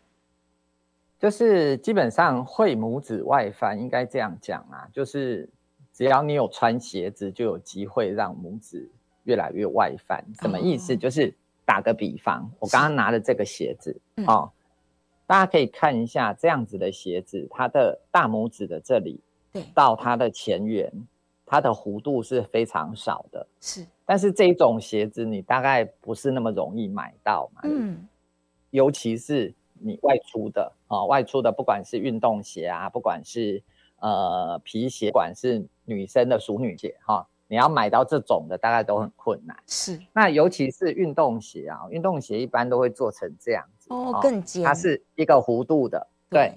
[1.18, 5.50] 就是基本上会拇指外翻，应该这样讲啊，就是
[5.94, 8.90] 只要你有穿鞋子，就有机会让拇指
[9.24, 10.24] 越来越外翻。
[10.42, 10.94] 什么意思？
[10.94, 14.52] 哦、就是打个比方，我刚刚拿的这个鞋子，哦，
[15.26, 19.20] 大家可以看一下这样子的鞋子，它的大拇指的这里，
[19.52, 20.92] 对，到它的前缘，
[21.46, 23.86] 它的弧度是非常少的，是。
[24.06, 28.08] 但是这种鞋子你大概不是那么容易买到嘛，嗯，
[28.70, 29.54] 尤其是。
[29.78, 33.62] 你外出的啊、哦，外出的不管是运动鞋啊，不管是
[34.00, 39.56] 呃皮鞋，不管是女生的淑女鞋哈、哦，你要买到这种的，大概都很困难。
[39.68, 46.08] 是，那尤其是运动鞋啊，运动鞋一般都会做成这样子哦，更尖，它是一个弧度的。
[46.30, 46.54] 对，对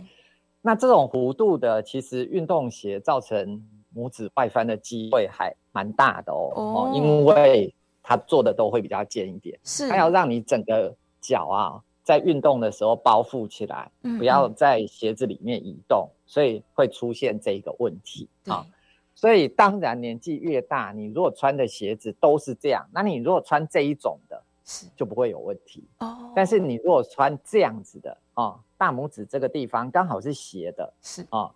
[0.62, 3.62] 那这种弧度的，其实运动鞋造成
[3.94, 11.82] 拇指外翻的机会还蛮大的哦，哦，因为它做的都会比较尖一点，是，它要让你整个脚啊。
[12.02, 18.64] 在运动的时候包覆起来，不要在鞋子里面移动，所以会出现这个问题啊。
[19.14, 24.42] 所以当然年纪越大，你如果穿的鞋子都是这样，那你如果穿这一种的，
[24.96, 26.32] 就不会有问题哦。
[26.34, 31.50] 但是你如果穿这样子的啊，大拇指这个地方刚好是斜的，是啊，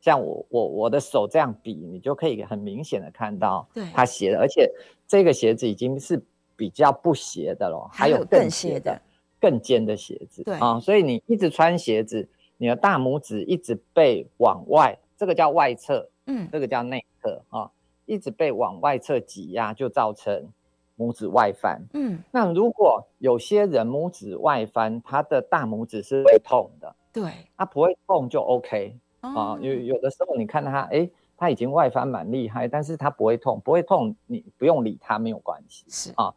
[0.00, 4.70] 像我我我的手这样比，你就可以很明显的看到，它斜的，而且
[5.06, 6.22] 这个鞋子已经是
[6.56, 9.00] 比较不斜的了，还有更斜的。
[9.40, 17.70] 更尖的鞋子，对啊，所以你一直穿鞋子，你的大拇指一直被往外，这个叫外侧，嗯，这个叫内侧啊，
[18.06, 20.48] 一直被往外侧挤压，就造成
[20.96, 21.82] 拇指外翻。
[21.92, 29.58] 嗯，那如果有些人拇指外翻，他的大拇指是会痛的，对，他不会痛就 OK 啊。
[29.60, 36.34] 有有的时候你看他，哎，他已经外翻蛮厉害，但是他不会痛，不会痛，你不用理他，没有关系，是啊。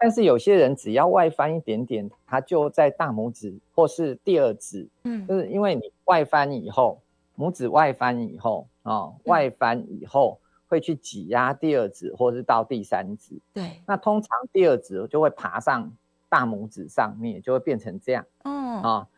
[0.00, 7.00] 但是有些人只要外翻一点点，他就在大拇指或是第二指，嗯，就是因为你外翻以后，
[7.36, 15.92] 拇指外翻以后啊、哦，外翻以后会去挤压第二指或是到第三指，对，那通常第二指就会爬上
[16.28, 19.08] 大拇指上面，就会变成这样，嗯啊、哦，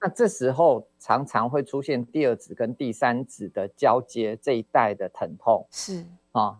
[0.00, 6.06] 那这时候常常会出现第二指跟第三指的交接这一带的疼痛，是。
[6.32, 6.58] 啊、哦，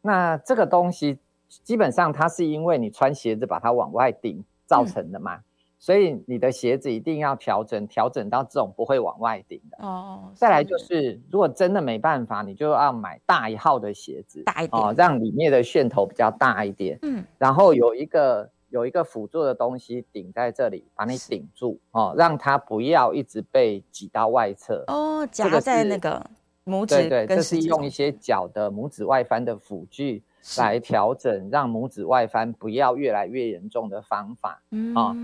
[0.00, 1.18] 那这个东西。
[1.62, 5.44] 基本上它是因为你穿鞋子把它往外顶造成的嘛，嗯、
[5.84, 9.86] 所以你的鞋子一定要调整，调整到这种不会往外顶的。
[9.86, 10.32] 哦。
[10.34, 16.98] 再来就是，如果真的没办法，你就要买大一号的鞋子，大一点哦，让里面的楦头比较大一点。
[17.02, 17.22] 嗯。
[17.36, 24.82] 然后有一个有一个辅助的东西顶在这里，把你顶住哦，让它不要一直被挤到外侧。
[24.86, 26.24] 哦，夹在那个
[26.64, 26.96] 拇指。
[26.96, 30.22] 对对，这是用一些脚的拇指外翻的辅具。
[30.58, 34.62] 来调整，让拇指外翻不要越来越严重的方法。
[34.70, 35.16] 嗯啊，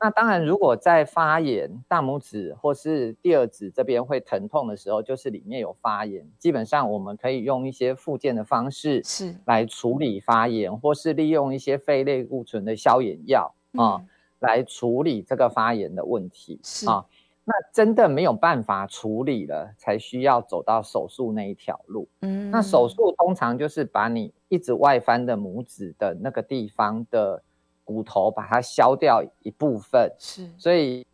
[0.00, 6.24] 那当然，如果在发炎，大拇指或是第二指这边会疼痛的时候，就是里面有发炎。
[6.38, 14.00] 基本上我们可以用一些附件的方式是来处理发炎，或是利用一些非类固醇的消炎药啊
[14.38, 16.60] 来处理这个发炎的问题。
[16.62, 17.04] 是啊。
[17.42, 22.06] 那真的没有办法处理了，才需要走到手术那一条路。
[22.20, 27.42] 嗯，那手术通常就是把你一直外翻的拇指的那个地方的
[27.82, 30.12] 骨头把它削掉一部分。
[30.18, 31.06] 是，所以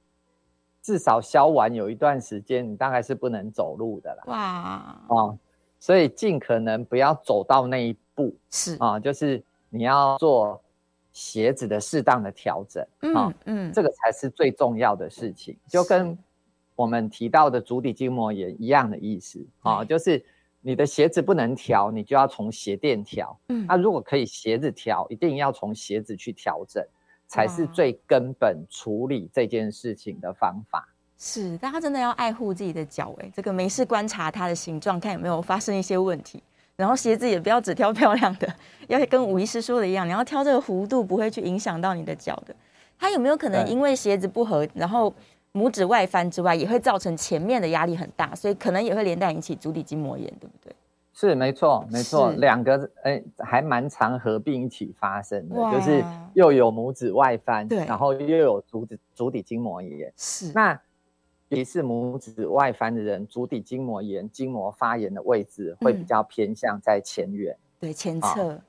[0.82, 4.22] 至少削完有一段时间，你大概是不能走路的了。
[4.26, 5.38] 哇，哦，
[5.78, 8.34] 所以尽可能不要走到那一步。
[8.50, 10.60] 是啊，就是你要做。
[11.16, 16.18] 鞋子的适当的调整，嗯嗯、哦、嗯，这个才是最重要的事情，就跟
[16.74, 20.22] 我们提到的足底筋膜炎一样的意思啊、哦，就是
[20.66, 26.84] 你的鞋子不能调，你就要从鞋垫调，嗯，那、啊、如果可以鞋子调，一定要从鞋子去调整，
[27.28, 30.88] 才是最根本处理这件事情的方法。
[31.16, 36.42] 是，大家真的要爱护自己的脚，哎，这个没事观察它的形状，看有没有发生一些问题。
[36.74, 38.52] 然后鞋子也不要只挑漂亮的，
[38.88, 42.52] 要跟吴医师说的一样，你要挑这个弧度不会去影响到你的脚的。
[42.98, 45.14] 它有没有可能因为鞋子不合，然后
[45.56, 50.74] 拇指外翻之外，也会造成前面的压力很大，所以可能也会连带引起足底筋膜炎，对不对？
[51.14, 60.12] 是，没错，没错，两个哎还蛮常合并一起发生的，就是又有拇指外翻，对，然后又有足底足底筋膜炎。
[60.16, 60.78] 是那。
[61.48, 68.60] 尤其是拇指外翻的人，足底筋膜炎、筋膜发炎的位置会比较偏向在前缘，对前侧。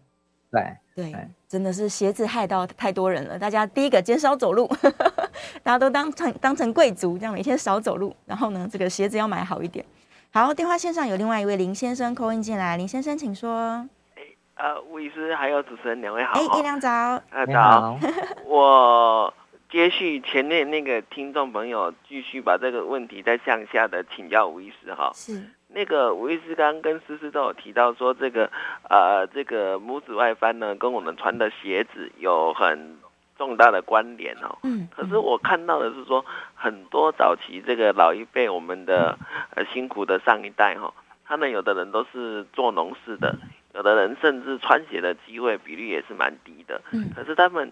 [0.51, 0.61] 对
[0.97, 1.13] 对，
[1.47, 3.37] 真的是鞋子害到太多人了。
[3.37, 4.67] 大家第一个减少走路，
[5.61, 8.15] 大家都当成当成贵族，这样每天少走路。
[8.25, 9.85] 然后呢，这个鞋子要买好一点。
[10.33, 13.87] 好，电话线上有另外一位林先生 call in 进来，林先生请说。
[14.15, 14.23] 哎，
[14.55, 16.33] 呃，吴医师还有主持人两位好。
[16.33, 16.89] 哎，一良早。
[17.29, 17.99] 呃，早。
[18.47, 19.31] 我
[19.69, 25.11] 接续前面那个听众朋友，继续把这个问题再向下的请教吴医师哈。
[25.13, 25.43] 是。
[25.77, 28.49] 那个吴医师刚刚跟思思都有提到说，这个
[28.89, 32.97] 呃，这个拇指外翻呢，跟我们穿的鞋子有很
[33.37, 34.57] 重大的关联哦。
[34.63, 34.89] 嗯。
[34.95, 39.19] 可是我看到的是说，很多早期这个老一辈我们的
[39.53, 40.91] 呃辛苦的上一代哈，
[41.23, 43.37] 他们有的人都是做农事的，
[43.75, 46.81] 有的人甚至穿鞋的机会比率也是蛮低的。
[46.89, 47.11] 嗯。
[47.15, 47.71] 可是他们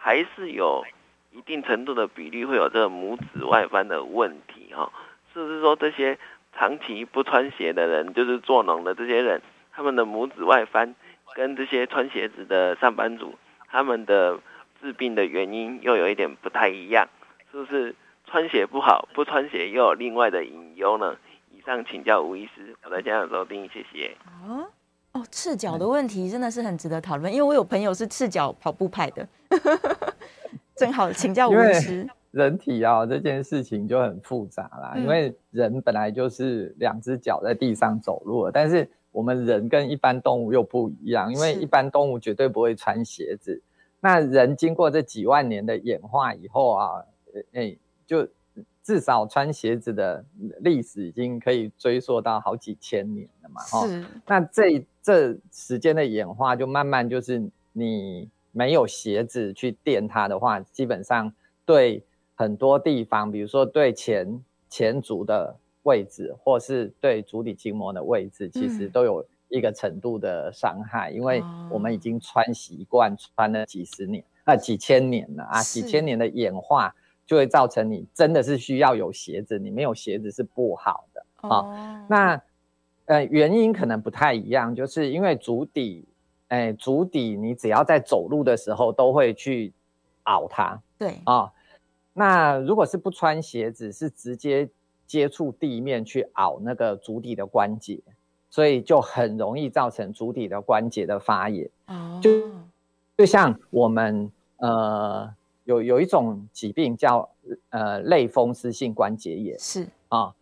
[0.00, 0.84] 还是有
[1.30, 4.90] 一定程度的比例会有这个拇指外翻的问题哈。
[5.32, 6.18] 是不是说这些？
[6.56, 10.94] 长期不穿鞋的人，就是做农的这些人，他们的拇指外翻，
[11.34, 13.34] 跟这些穿鞋子的上班族，
[13.68, 14.38] 他们的
[14.80, 17.08] 治病的原因又有一点不太一样，
[17.50, 17.94] 是不是？
[18.26, 21.14] 穿鞋不好，不穿鞋又有另外的隐忧呢？
[21.52, 24.16] 以上请教吴医师，我在家的时候定义谢谢。
[24.42, 24.66] 哦
[25.12, 29.28] 哦，赤脚的问题真的是很值得讨论，因为我有朋友是赤脚跑步派的，
[30.74, 32.08] 正好请教吴医师。
[32.34, 43.62] 人体啊，这件事情就很复杂啦，因为人本来就是两只脚在地上走路，但是我们人跟一般动物又不一样，因为一般动物绝对不会穿鞋子。
[44.00, 47.04] 那人经过这几万年的演化以后啊，
[47.52, 48.26] 哎，就
[48.82, 50.24] 至少穿鞋子的
[50.58, 53.62] 历史已经可以追溯到好几千年了嘛。
[53.62, 54.04] 是。
[54.26, 61.32] 那这这时间的演化，就慢慢就是你没有鞋子去垫它的话，基本上
[61.64, 62.02] 对。
[62.44, 81.24] 很多地方，比如说对前前足的位置，或是对足底筋膜的位置，其实都有一个程度的伤害，嗯、因为我们已经穿习惯穿了几十年啊，几千年了啊，几千年的演化就会造成你真的是需要有鞋子，你没有鞋子是不好的。
[81.48, 81.48] 啊。
[81.48, 82.42] 哦、那
[83.06, 86.06] 呃原因可能不太一样，就是因为足底，
[86.48, 89.72] 哎，足底你只要在走路的时候都会去
[90.24, 91.22] 拗它，对。
[91.24, 91.50] 啊。
[92.16, 94.68] 那如果是不穿鞋子，是直接
[95.04, 98.00] 接触地面去拗那个足底的关节，
[98.48, 101.68] 所以就很容易造成足底的关节的发炎。
[101.88, 102.30] 哦，就
[103.18, 107.28] 就像我们呃有有一种疾病叫
[107.70, 110.32] 呃类风湿性关节炎，是啊，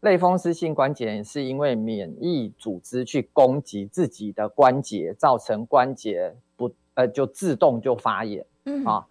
[0.00, 8.44] 类风湿性关节炎是因为免疫组织去攻击自己的关节，造成关节不呃就自动就发炎。
[8.66, 9.06] 嗯啊。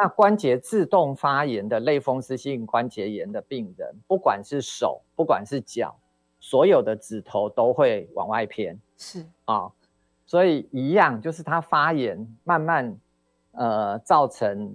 [0.00, 5.98] 那关节自动发炎的类风湿性关节炎的病人，不管是手，不管是脚，
[6.38, 8.78] 所有的指头都会往外偏。
[8.96, 9.72] 是啊、哦，
[10.24, 12.96] 所以一样，就是它发炎，慢慢
[13.50, 14.72] 呃造成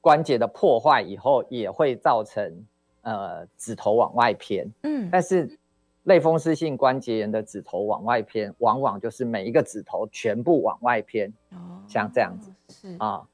[0.00, 2.64] 关节的破坏以后，也会造成
[3.02, 4.72] 呃指头往外偏。
[4.84, 5.58] 嗯，但是
[6.04, 11.32] 类风湿性关节炎的指头往外偏，往往就是每一个指头全部往外偏。
[11.50, 13.08] 哦，像这样子是啊。
[13.08, 13.26] 哦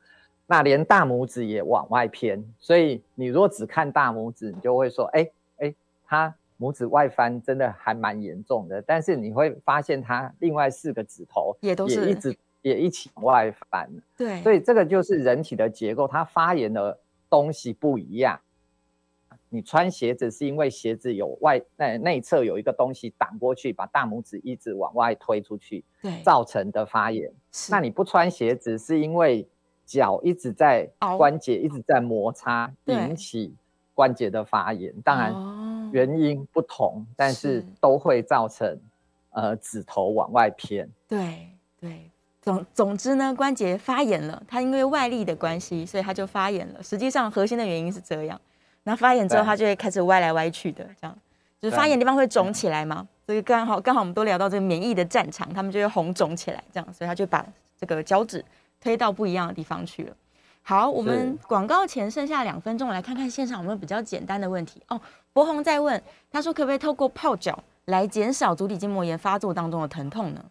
[0.47, 8.83] 那连大拇指也往外偏，所以你如果只看大拇指，你就会说，哎、欸、哎、欸，他拇指外翻真的还蛮严重的。
[8.83, 13.89] 但是你会发现，他另外四个指头也都是也一直也一起外翻。
[14.17, 16.99] 对，所以这个就是人体的结构，它发炎的
[17.31, 18.39] 东西不一样。
[19.49, 27.33] 你穿鞋子是因为鞋子有外内内侧有一个东西挡过去，把大拇指一直往外推出去，对，造成的发炎。
[27.71, 29.49] 那你不穿鞋子是因为。
[29.85, 33.55] 脚一直在关节一直在摩擦，引起
[33.95, 34.93] 关节的发炎。
[35.03, 38.79] 当然原因不同，但是都会造成
[39.31, 40.89] 呃指头往外偏。
[41.07, 41.49] 对
[41.81, 46.83] 对，总总之呢，关节发炎了，它因为外力的关系，所以它就发炎了。
[46.83, 48.41] 实际上核心的原因是这样，
[48.85, 51.19] 那发炎之后，它就会开始歪来歪去的，这样
[51.61, 53.07] 就是发炎的地方会肿起来嘛。
[53.27, 57.47] 所以刚好刚好我们都聊到这个免疫的战场，他们就会红肿起来，这样，所以他就把
[57.79, 58.45] 这个脚趾。
[58.83, 60.17] 推到不一样的地方去了。
[60.65, 65.01] 好，我们广告前剩下两分钟，来看看现场有没有比较简单的问题哦。
[65.33, 70.45] 博宏在问，他说可不可以透过泡脚来减少足底筋膜炎发作当中的疼痛呢？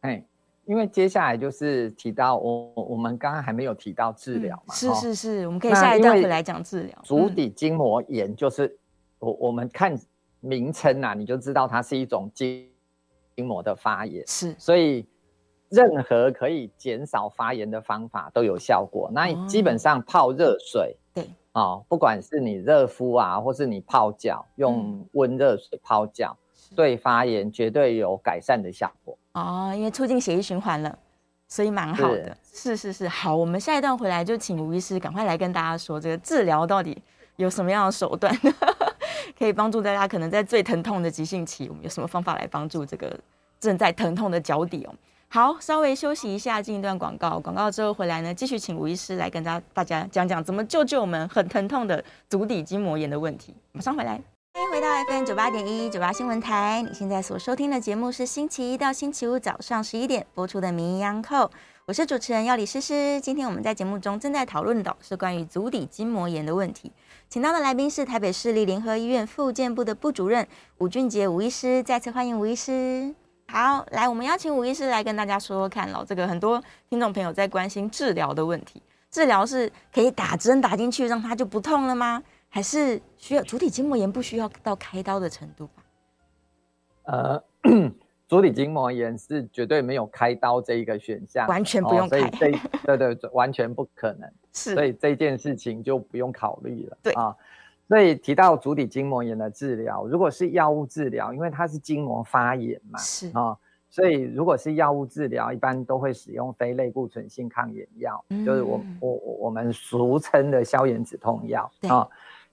[0.00, 0.22] 哎，
[0.64, 6.98] 因为接下来就是提到我我们刚刚还没有提到治疗嘛、嗯，是是是，我们可以下一段回来讲治疗。
[7.02, 8.74] 足底筋膜炎就是
[9.18, 9.94] 我我们看
[10.40, 12.66] 名称啊，你就知道它是一种筋
[13.36, 15.06] 筋膜的发炎，是，所以。
[15.70, 19.10] 任何可以减少发炎的方法都有效果。
[19.14, 26.36] 那基本上泡热水，对哦，不管是你热敷啊，或是你泡脚，用温热水泡脚，
[26.76, 29.16] 对发炎绝对有改善的效果。
[29.32, 30.98] 哦，因为促进血液循环了。
[31.48, 32.36] 所以蛮好的。
[32.44, 36.96] 是是是，好，我们下一段回来就请吴医师赶快来跟大家说，这个治疗到底
[37.34, 38.32] 有什么样的手段，
[39.36, 43.18] 可以帮助大家可能在最疼痛的急性期，我们有什么方法来帮助这个
[43.58, 44.94] 正在疼痛的脚底哦。
[45.32, 47.38] 好，稍微休息一下，进一段广告。
[47.38, 53.54] 广告之后回来呢，继续请吴医师来跟大大家讲讲怎么救救我们很疼痛的足底筋膜炎的问题。
[53.70, 54.20] 马上回来，
[54.54, 56.82] 欢迎回到 FM 九八点一九八新闻台。
[56.82, 61.46] 你现在所收听的节目是星期一到星期五早上十一点播出的《名医央叩》，
[61.86, 63.20] 我是主持人药理诗诗。
[63.20, 66.90] 今天我们在节目中正在讨论的是关于足底筋膜炎的问题，
[67.28, 73.14] 请到的来宾是台北市立联合医院复健部的部主任吴俊杰吴医师，再次欢迎吴医师。
[73.50, 76.04] 好，来，我们邀请吴医师来跟大家说说看喽。
[76.06, 78.80] 这个很多听众朋友在关心治疗的问题，
[79.10, 82.22] 治疗是可以打针打进去让它就不痛了吗？
[82.48, 85.82] 还是需要足底筋膜炎不需要到开刀的程度吧？
[87.06, 87.44] 呃，
[88.28, 97.34] 足底筋膜炎是绝对没有开刀这一个选项，完全不用开，哦、所以这对对，完全不可能， 是，所以这件事情就不用考虑了，对啊。
[97.90, 112.10] 所以提到足底筋膜炎的治疗，如果是药物治疗，因为它是筋膜发炎嘛，是啊、哦，所以如果是药物治疗，一般都会使用非类固醇性抗炎药，嗯、就是我我我们俗称的消炎止痛药啊、哦，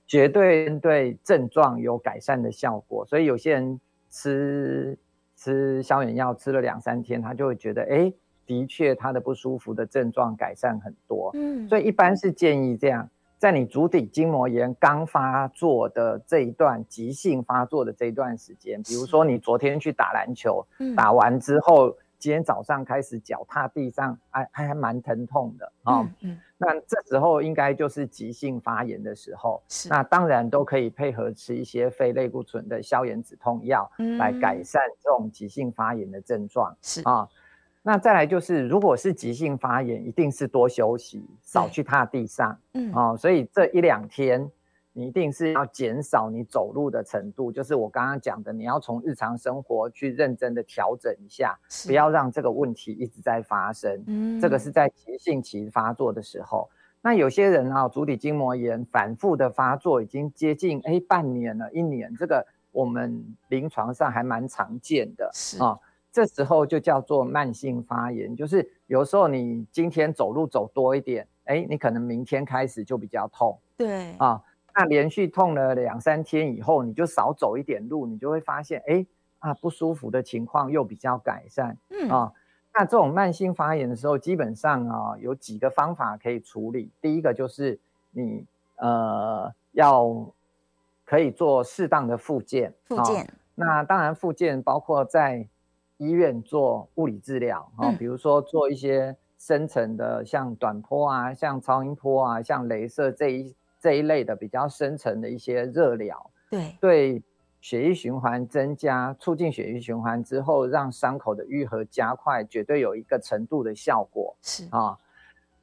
[0.07, 3.05] 绝对对症状有改善的效果。
[3.05, 3.79] 所以有些人
[4.09, 4.97] 吃
[5.35, 8.11] 吃消炎药吃了两三天，他就会觉得，哎，
[8.47, 11.29] 的确他的不舒服的症状改善很多。
[11.35, 13.07] 嗯，所以一般是建议这样。
[13.37, 20.65] 在你足底筋膜炎刚发作的这一段急性发作的这一段时间，比如说你昨天去打篮球，
[20.95, 26.09] 打完之后，今天早上开始脚踏地上还还还蛮疼痛的啊。
[26.57, 36.75] 那这时候应该就是急性发炎的时候，那当然都可以配合吃一些非类固醇的消炎止痛药来改善这种急性发炎的症状。
[36.81, 37.29] 是啊。
[37.83, 42.59] 那再来就是，如果是急性发炎，一定是多休息，少去踏地上。
[42.73, 44.51] 嗯，哦，所以这一两天，
[44.91, 47.49] 你一定是要减少你走路的程度。
[47.49, 54.03] 就是我刚刚讲的，你要从日常生活去认真的调整一下，不要让这个问题一直在发生。
[54.07, 56.69] 嗯，这个是在急性期发作的时候。
[57.01, 65.29] 那有些人啊，足底筋膜炎反复的发作，已经接近哎半年了，一年，这个我们临床上还蛮常见的。
[65.33, 65.79] 是啊。
[66.17, 73.55] 这时候就叫做慢性发炎，就是有时候你今天走路走多一点，哎，你可能明天开始就比较痛。
[73.77, 74.41] 对啊，
[74.73, 79.05] 那连续痛了两三天以后，你就少走一点路，你就会发现，哎
[79.37, 81.77] 啊，不舒服的情况又比较改善。
[81.91, 82.33] 嗯啊，
[82.73, 86.89] 那这种慢性发炎的时候，基本上啊有几个方法可以处理。
[86.99, 88.43] 第一个就是你
[88.77, 90.33] 呃要
[91.05, 92.73] 可以做适当的复健。
[92.85, 93.23] 复健。
[93.23, 95.47] 啊，那当然复健包括在
[95.97, 107.23] 医院做物理治疗啊，比如说做一些深层的，像短波啊、像超音波啊、像镭射这一这一类的比较深层的一些热疗，对对，
[107.61, 114.35] 血液循环增加，促进血液循环之后，让伤口的愈合加快，绝对有一个程度的效果。
[114.43, 114.99] 是啊，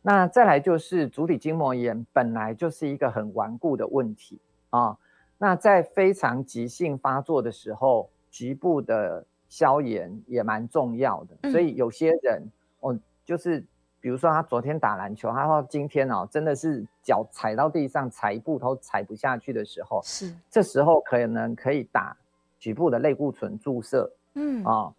[0.03, 4.99] 那再来就是足底筋膜炎本来就是一个很顽固的问题啊，
[5.39, 9.25] 那在非常急性发作的时候，局部的。
[9.49, 12.43] 消炎也蛮重要的，所以有些人，
[12.81, 13.65] 哦，就是
[14.01, 20.35] 比如说他昨天打篮球，他到今天哦，真的是脚踩到地上踩一步都踩不下去的时候，是。
[20.51, 22.17] 这时候可能可以打
[22.59, 24.65] 局部的类固醇注射，嗯。
[24.65, 24.93] 啊，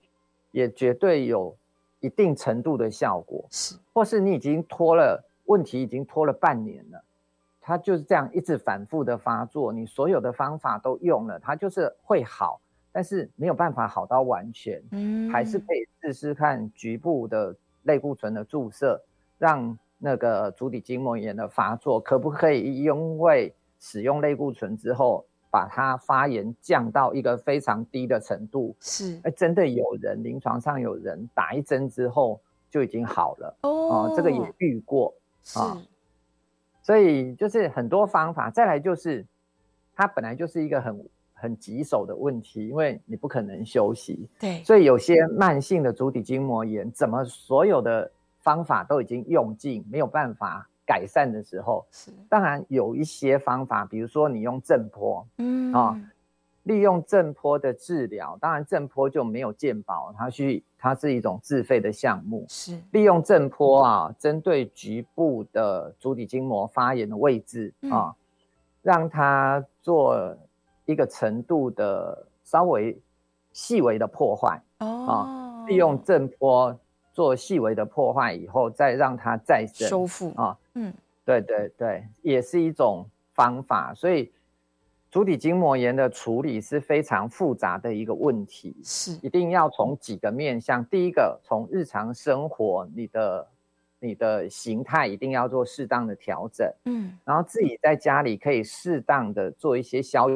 [0.52, 1.56] 也绝对有
[2.00, 7.04] 一定程度的效果，是，或是你已经拖了问题已经拖了半年了，
[7.60, 12.62] 他就是这样一直反复的发作，你所有的方法都用了，他就是会好。
[12.96, 19.04] 但是没有办法好到完全，嗯，还是可以试试看局部的类固醇的注射，
[19.38, 28.74] 让那个足底筋膜炎的发作可不可以因为使用类固醇之后，把它发炎降到一个非常低的程度？
[28.80, 32.40] 是，哎，真的有人临床上有人打一针之后
[32.70, 35.14] 就已经好了哦，啊，这个也遇过
[35.56, 35.76] 啊，
[36.82, 39.26] 所以就是很多方法，再来就是
[39.94, 41.06] 它本来就是一个很。
[41.38, 48.10] 很棘手的问题，因为你不可能休息，对，所以有些慢性的足底筋膜炎，怎么所有的
[48.40, 56.00] 方法都已经用尽，没有办法改善的时候，是当然有一些方法，比如说你用震波，嗯啊，
[56.64, 68.16] 利用震波的治疗，当然震波就没有健保，它去它是一种自费的项目，是利用震波啊，针对局部的足底筋膜发炎的位置啊，嗯、
[68.82, 70.36] 让它做。
[70.86, 72.98] 一个程度的稍微
[73.52, 76.78] 细微的破坏哦，啊，利用震波
[77.14, 80.58] 做细微的破坏以后，再让它再生修复啊。
[80.74, 83.94] 嗯，对对对，也是一种方法。
[83.96, 84.32] 所以
[85.10, 90.84] 足底筋膜炎的处理是非常复杂的一个问题，是一定要从几个面向。
[90.86, 93.48] 第一个，从日常生活，你的
[94.00, 96.70] 你的形态一定要做适当的调整。
[96.84, 100.28] 嗯，然后自己在家里可以适当的做一些消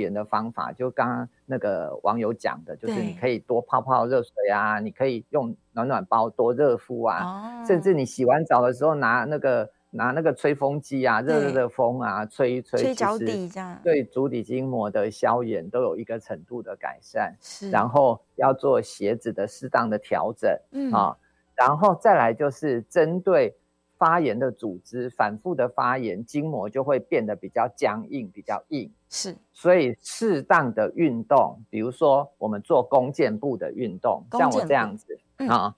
[0.00, 17.36] 炎的方法，就刚刚那个网友讲的，就是你可以多泡泡热水啊，你可以用暖暖包多热敷啊，甚至你洗完澡的时候拿那个拿那个吹风机啊，热热的风啊吹一吹，吹脚底这样，对足底筋膜的消炎都有一个程度的改善。
[17.40, 20.92] 是，然后要做鞋子的适当的调整，嗯。
[20.92, 21.16] 啊，
[21.54, 23.56] 然后再来就是针对。
[23.98, 28.92] 发炎的组织反复的发炎，筋膜就会变得比较僵硬、比较硬。
[29.08, 35.18] 是，所以适当的运动，比如说我们做弓箭步的运动，像我这样子
[35.48, 35.74] 啊，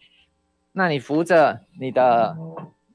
[0.72, 2.36] 那你扶着你的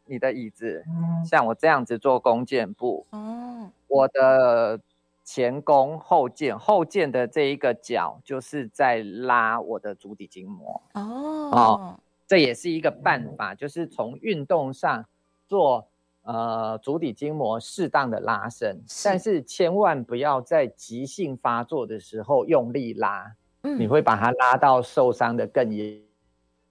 [0.05, 0.83] 你的椅子，
[1.25, 3.05] 像我这样子做弓箭步。
[3.11, 4.81] 哦，我的
[5.23, 10.81] 前弓后箭，后箭的这一个脚就是在拉我的足底筋膜。
[10.93, 15.05] 哦，这也是一个办法，就是从运动上。
[15.53, 15.87] 做
[16.23, 26.01] 呃足底筋膜适当的拉伸，但是千万不要在急性发作的时候用力拉，嗯、你会把它拉到受伤的更严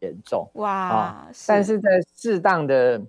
[0.00, 0.50] 严重。
[0.54, 0.68] 哇！
[0.68, 3.00] 啊、是但是在适当的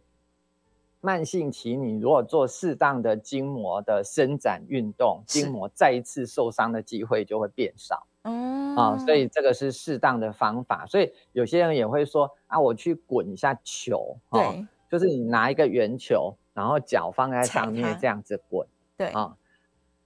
[1.02, 8.06] 慢性期，你如果做适当的筋膜的伸展运动，筋膜再一次受伤的机会就会变少。
[8.26, 10.86] 嗯啊、哦，所以这个是适当的方法。
[10.86, 14.16] 所以有些人也会说啊，我去滚一下球。
[14.30, 14.68] 哦、对。
[14.94, 19.38] 就是你拿一个圆球，然后脚放在上面这样子滚，对啊、哦。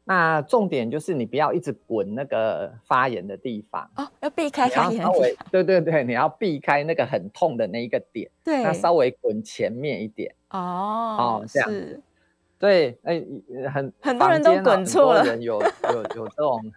[0.05, 5.05] 那重点就是你不要一直滚那个发炎的地方哦，要避开发炎。
[5.51, 8.31] 对对对，你要避开那个很痛的那一个点。
[8.45, 10.33] 对，那稍微滚前面一点。
[10.51, 10.57] 哦
[11.19, 12.01] 哦，这样子。
[12.57, 13.21] 对，哎，
[13.69, 16.71] 很很多人都滚错了，人有有有这种，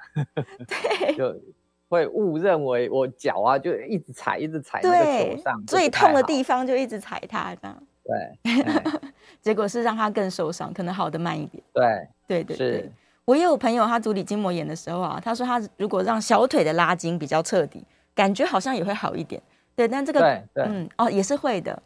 [0.67, 1.41] 对，就
[1.89, 7.81] 会误认为我脚啊就一直踩一直踩那个球上，最痛的地方就一直踩它这样。
[8.11, 8.53] 对，
[9.41, 11.63] 结果是让他更受伤，可能好的慢一点。
[11.73, 12.93] 对，对对对。
[13.25, 17.85] 我也有朋友，他足底筋膜炎的时候啊，他说他如果让小腿的拉筋比较彻底，
[18.15, 19.41] 感觉好像也会好一点。
[19.77, 21.81] 对，但这个，对对，嗯，哦，也是会的。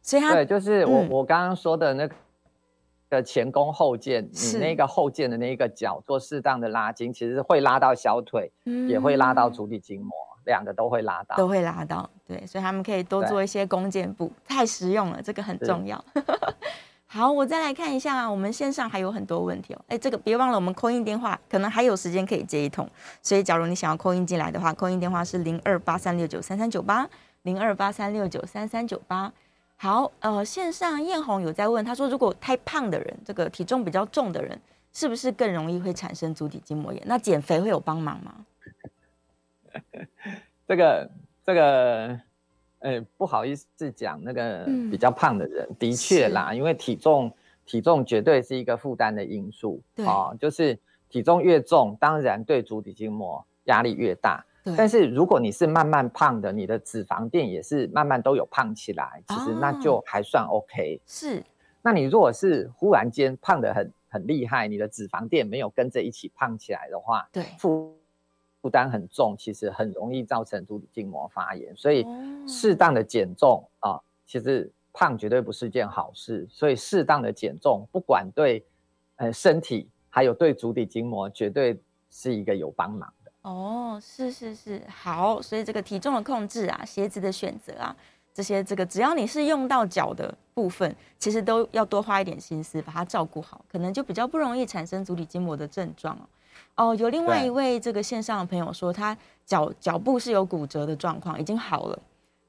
[0.00, 2.08] 所以他，对，就是我我刚刚说的那
[3.10, 8.52] 个前弓后箭，你那个后箭的那个脚做适当的拉筋，其实会拉到小腿，
[8.88, 10.12] 也会拉到足底筋膜。
[10.48, 16.02] 两个都会拉到，都会拉到，对，所以他们可以多做一些弓箭步，太实用了，这个很重要。
[17.06, 19.80] 好，我再来看一下啊，我们线上还有很多问题哦。
[19.88, 22.88] 哎，这个别忘了，我们 call in 电话可能还有时间可以接一通，
[23.22, 27.08] 所以假如你想要 call in 进来的话，call in 电话是零二八三六九三三九八
[27.42, 29.32] 零二八三六九三三九八。
[29.76, 34.60] 好，呃，线上艳红有在问，他说如果太胖的人，这个体重比较重的人，
[34.92, 37.02] 是不是更容易会产生足底筋膜炎？
[37.06, 38.34] 那减肥会有帮忙吗？
[40.66, 41.10] 这个
[41.44, 42.20] 这个，
[42.80, 47.32] 呃，不好意思讲那个比较胖的人，嗯、的确啦，因为体重
[47.64, 54.44] 体重绝对是一个负担的因素，对啊，就是体重越重，当然对足底筋膜压力越大。
[54.64, 61.00] 对但是如果你是慢慢胖的，你的脂肪垫也是慢慢都有胖起来，其实那就还算 OK。
[61.06, 61.42] 是，
[61.80, 67.97] 那你如果是忽然间胖的很很厉害，你的脂肪垫没有跟着一起胖起来的话，对，负
[68.68, 72.06] 负担很重，其实很容易造成足底筋膜发炎，所以
[72.46, 78.62] 适当的减重啊，其实胖绝对不是件好事，所以适当的减重，不管对
[79.16, 83.32] 呃身体还有对足底筋膜，绝对是一个有帮忙的。
[83.40, 87.96] 哦，是是是，好，所以这个体重的控制啊，鞋子的选择啊，
[88.34, 96.28] 这些这个只要你是用到脚的部分，其实都要多花一点心思把它照顾好，可能就比较不容易产生足底筋膜的症状哦。
[96.76, 101.98] 哦，有另外一位这个线上的朋友说，他脚脚部是有骨折的状况，已经好了，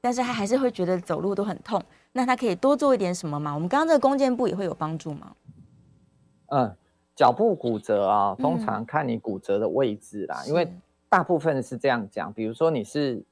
[0.00, 1.82] 但是他还是会觉得走路都很痛。
[2.12, 3.54] 那他可以多做一点什么吗？
[3.54, 5.32] 我们刚刚这个弓箭步也会有帮助吗？
[6.46, 6.76] 嗯，
[7.14, 10.72] 脚部骨折啊，通常看你骨折的位置啦，嗯、因为
[11.08, 13.24] 大部分是这样讲，比如说你是。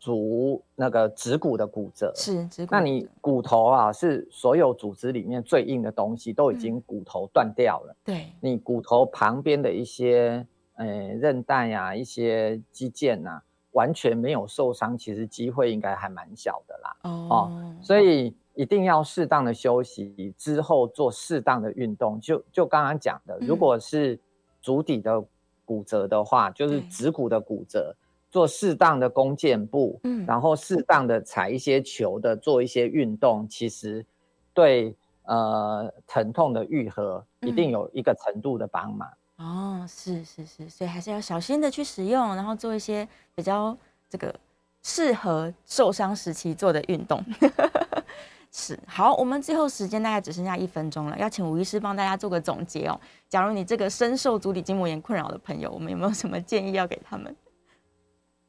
[0.00, 7.92] 足那个指骨的骨折是指骨，那你骨头啊是所有组织里面最硬的东西，都已经骨头断掉了。
[7.92, 10.46] 嗯、对，你骨头旁边的一些
[10.76, 13.42] 呃韧带呀、一些肌腱呐、啊，
[13.72, 16.96] 完全没有受伤，其实机会应该还蛮小的啦。
[17.02, 22.18] 哦，哦，所以一定要适当的休息之后做适当的运动。
[22.18, 24.18] 就就刚刚讲的，如果是
[24.62, 25.22] 足底的
[25.66, 27.94] 骨折的话，嗯、就是指骨的骨折。
[28.30, 34.06] 做适当的弓箭步，嗯，然后适当的踩一些球的做一些运动，其实
[34.54, 39.08] 对呃疼痛的愈合一定有一个程度的帮忙。
[39.36, 43.76] 哦，是是是，所以还是要小心的去使用，然后做一些比较
[44.08, 44.34] 这个
[44.82, 47.24] 适合受伤时期做的运动。
[48.52, 53.00] 是，好，我们最后时间大概只剩下一分钟了，要请吴医师帮大家做个总结哦。
[53.28, 57.34] 假如你这个深受足底筋膜炎困扰的朋友，我们有没有什么建议要给他们？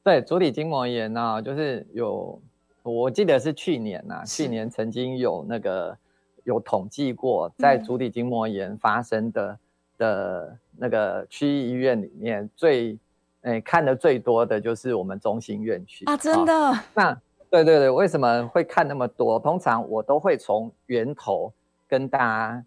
[0.03, 2.41] 对，足底筋膜炎呢、啊，就是有，
[2.83, 5.97] 我记得是去年呐、啊，去年曾经有那个
[6.43, 9.57] 有统计过，在足底筋膜炎发生的。
[9.97, 12.97] 的那个区域医院里面最，
[13.41, 16.51] 诶看的最多的就是我们中心院区啊，真的。
[16.51, 17.13] 哦、那
[17.51, 19.37] 对对对，为什么会看那么多？
[19.37, 21.53] 通常我都会从源头
[21.87, 22.65] 跟大家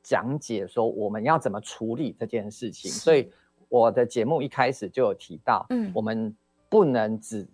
[0.00, 2.88] 讲解说我们要怎么处理这件事情。
[2.88, 3.32] 所以
[3.68, 6.32] 我的节目一开始就有提到，嗯，我们
[6.76, 7.48] 不能只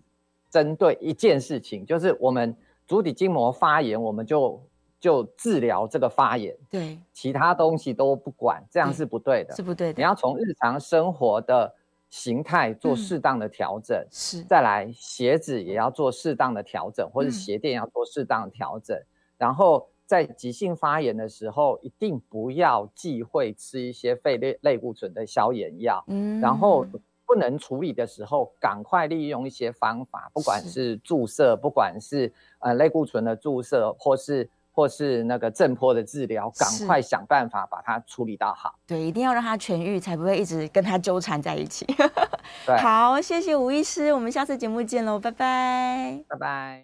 [0.51, 2.57] 针对一件事情，就是我们
[2.87, 4.61] 足底筋膜发炎，我们就。
[5.03, 9.95] 就治疗这个发炎，对，其他东西都不管，这样是不对的，是不对的。
[9.97, 11.75] 你要从日常生活的
[12.09, 14.43] 形态做适当的调整，嗯、是。
[14.45, 18.97] 再来鞋子也要做适当的调整，或者鞋垫要做适当的调整。
[18.97, 19.07] 嗯、
[19.39, 26.05] 然后在急性发炎的时候，一定不要忌讳吃一些肺类类固醇的消炎药。
[26.07, 26.41] 嗯。
[26.41, 26.87] 然后
[27.33, 34.51] 不能处理的时候，赶快利用一些方法，不管是注射，不管是呃类固醇的注射，或是。
[34.75, 38.75] 或是那个震波的治疗，赶快想办法把它处理到好。
[38.87, 41.85] 对，一定要让它痊愈，才不会一直跟它纠缠在一起。
[42.65, 46.81] 对，好，谢谢吴医师，我们下次节目见喽，拜拜，拜拜。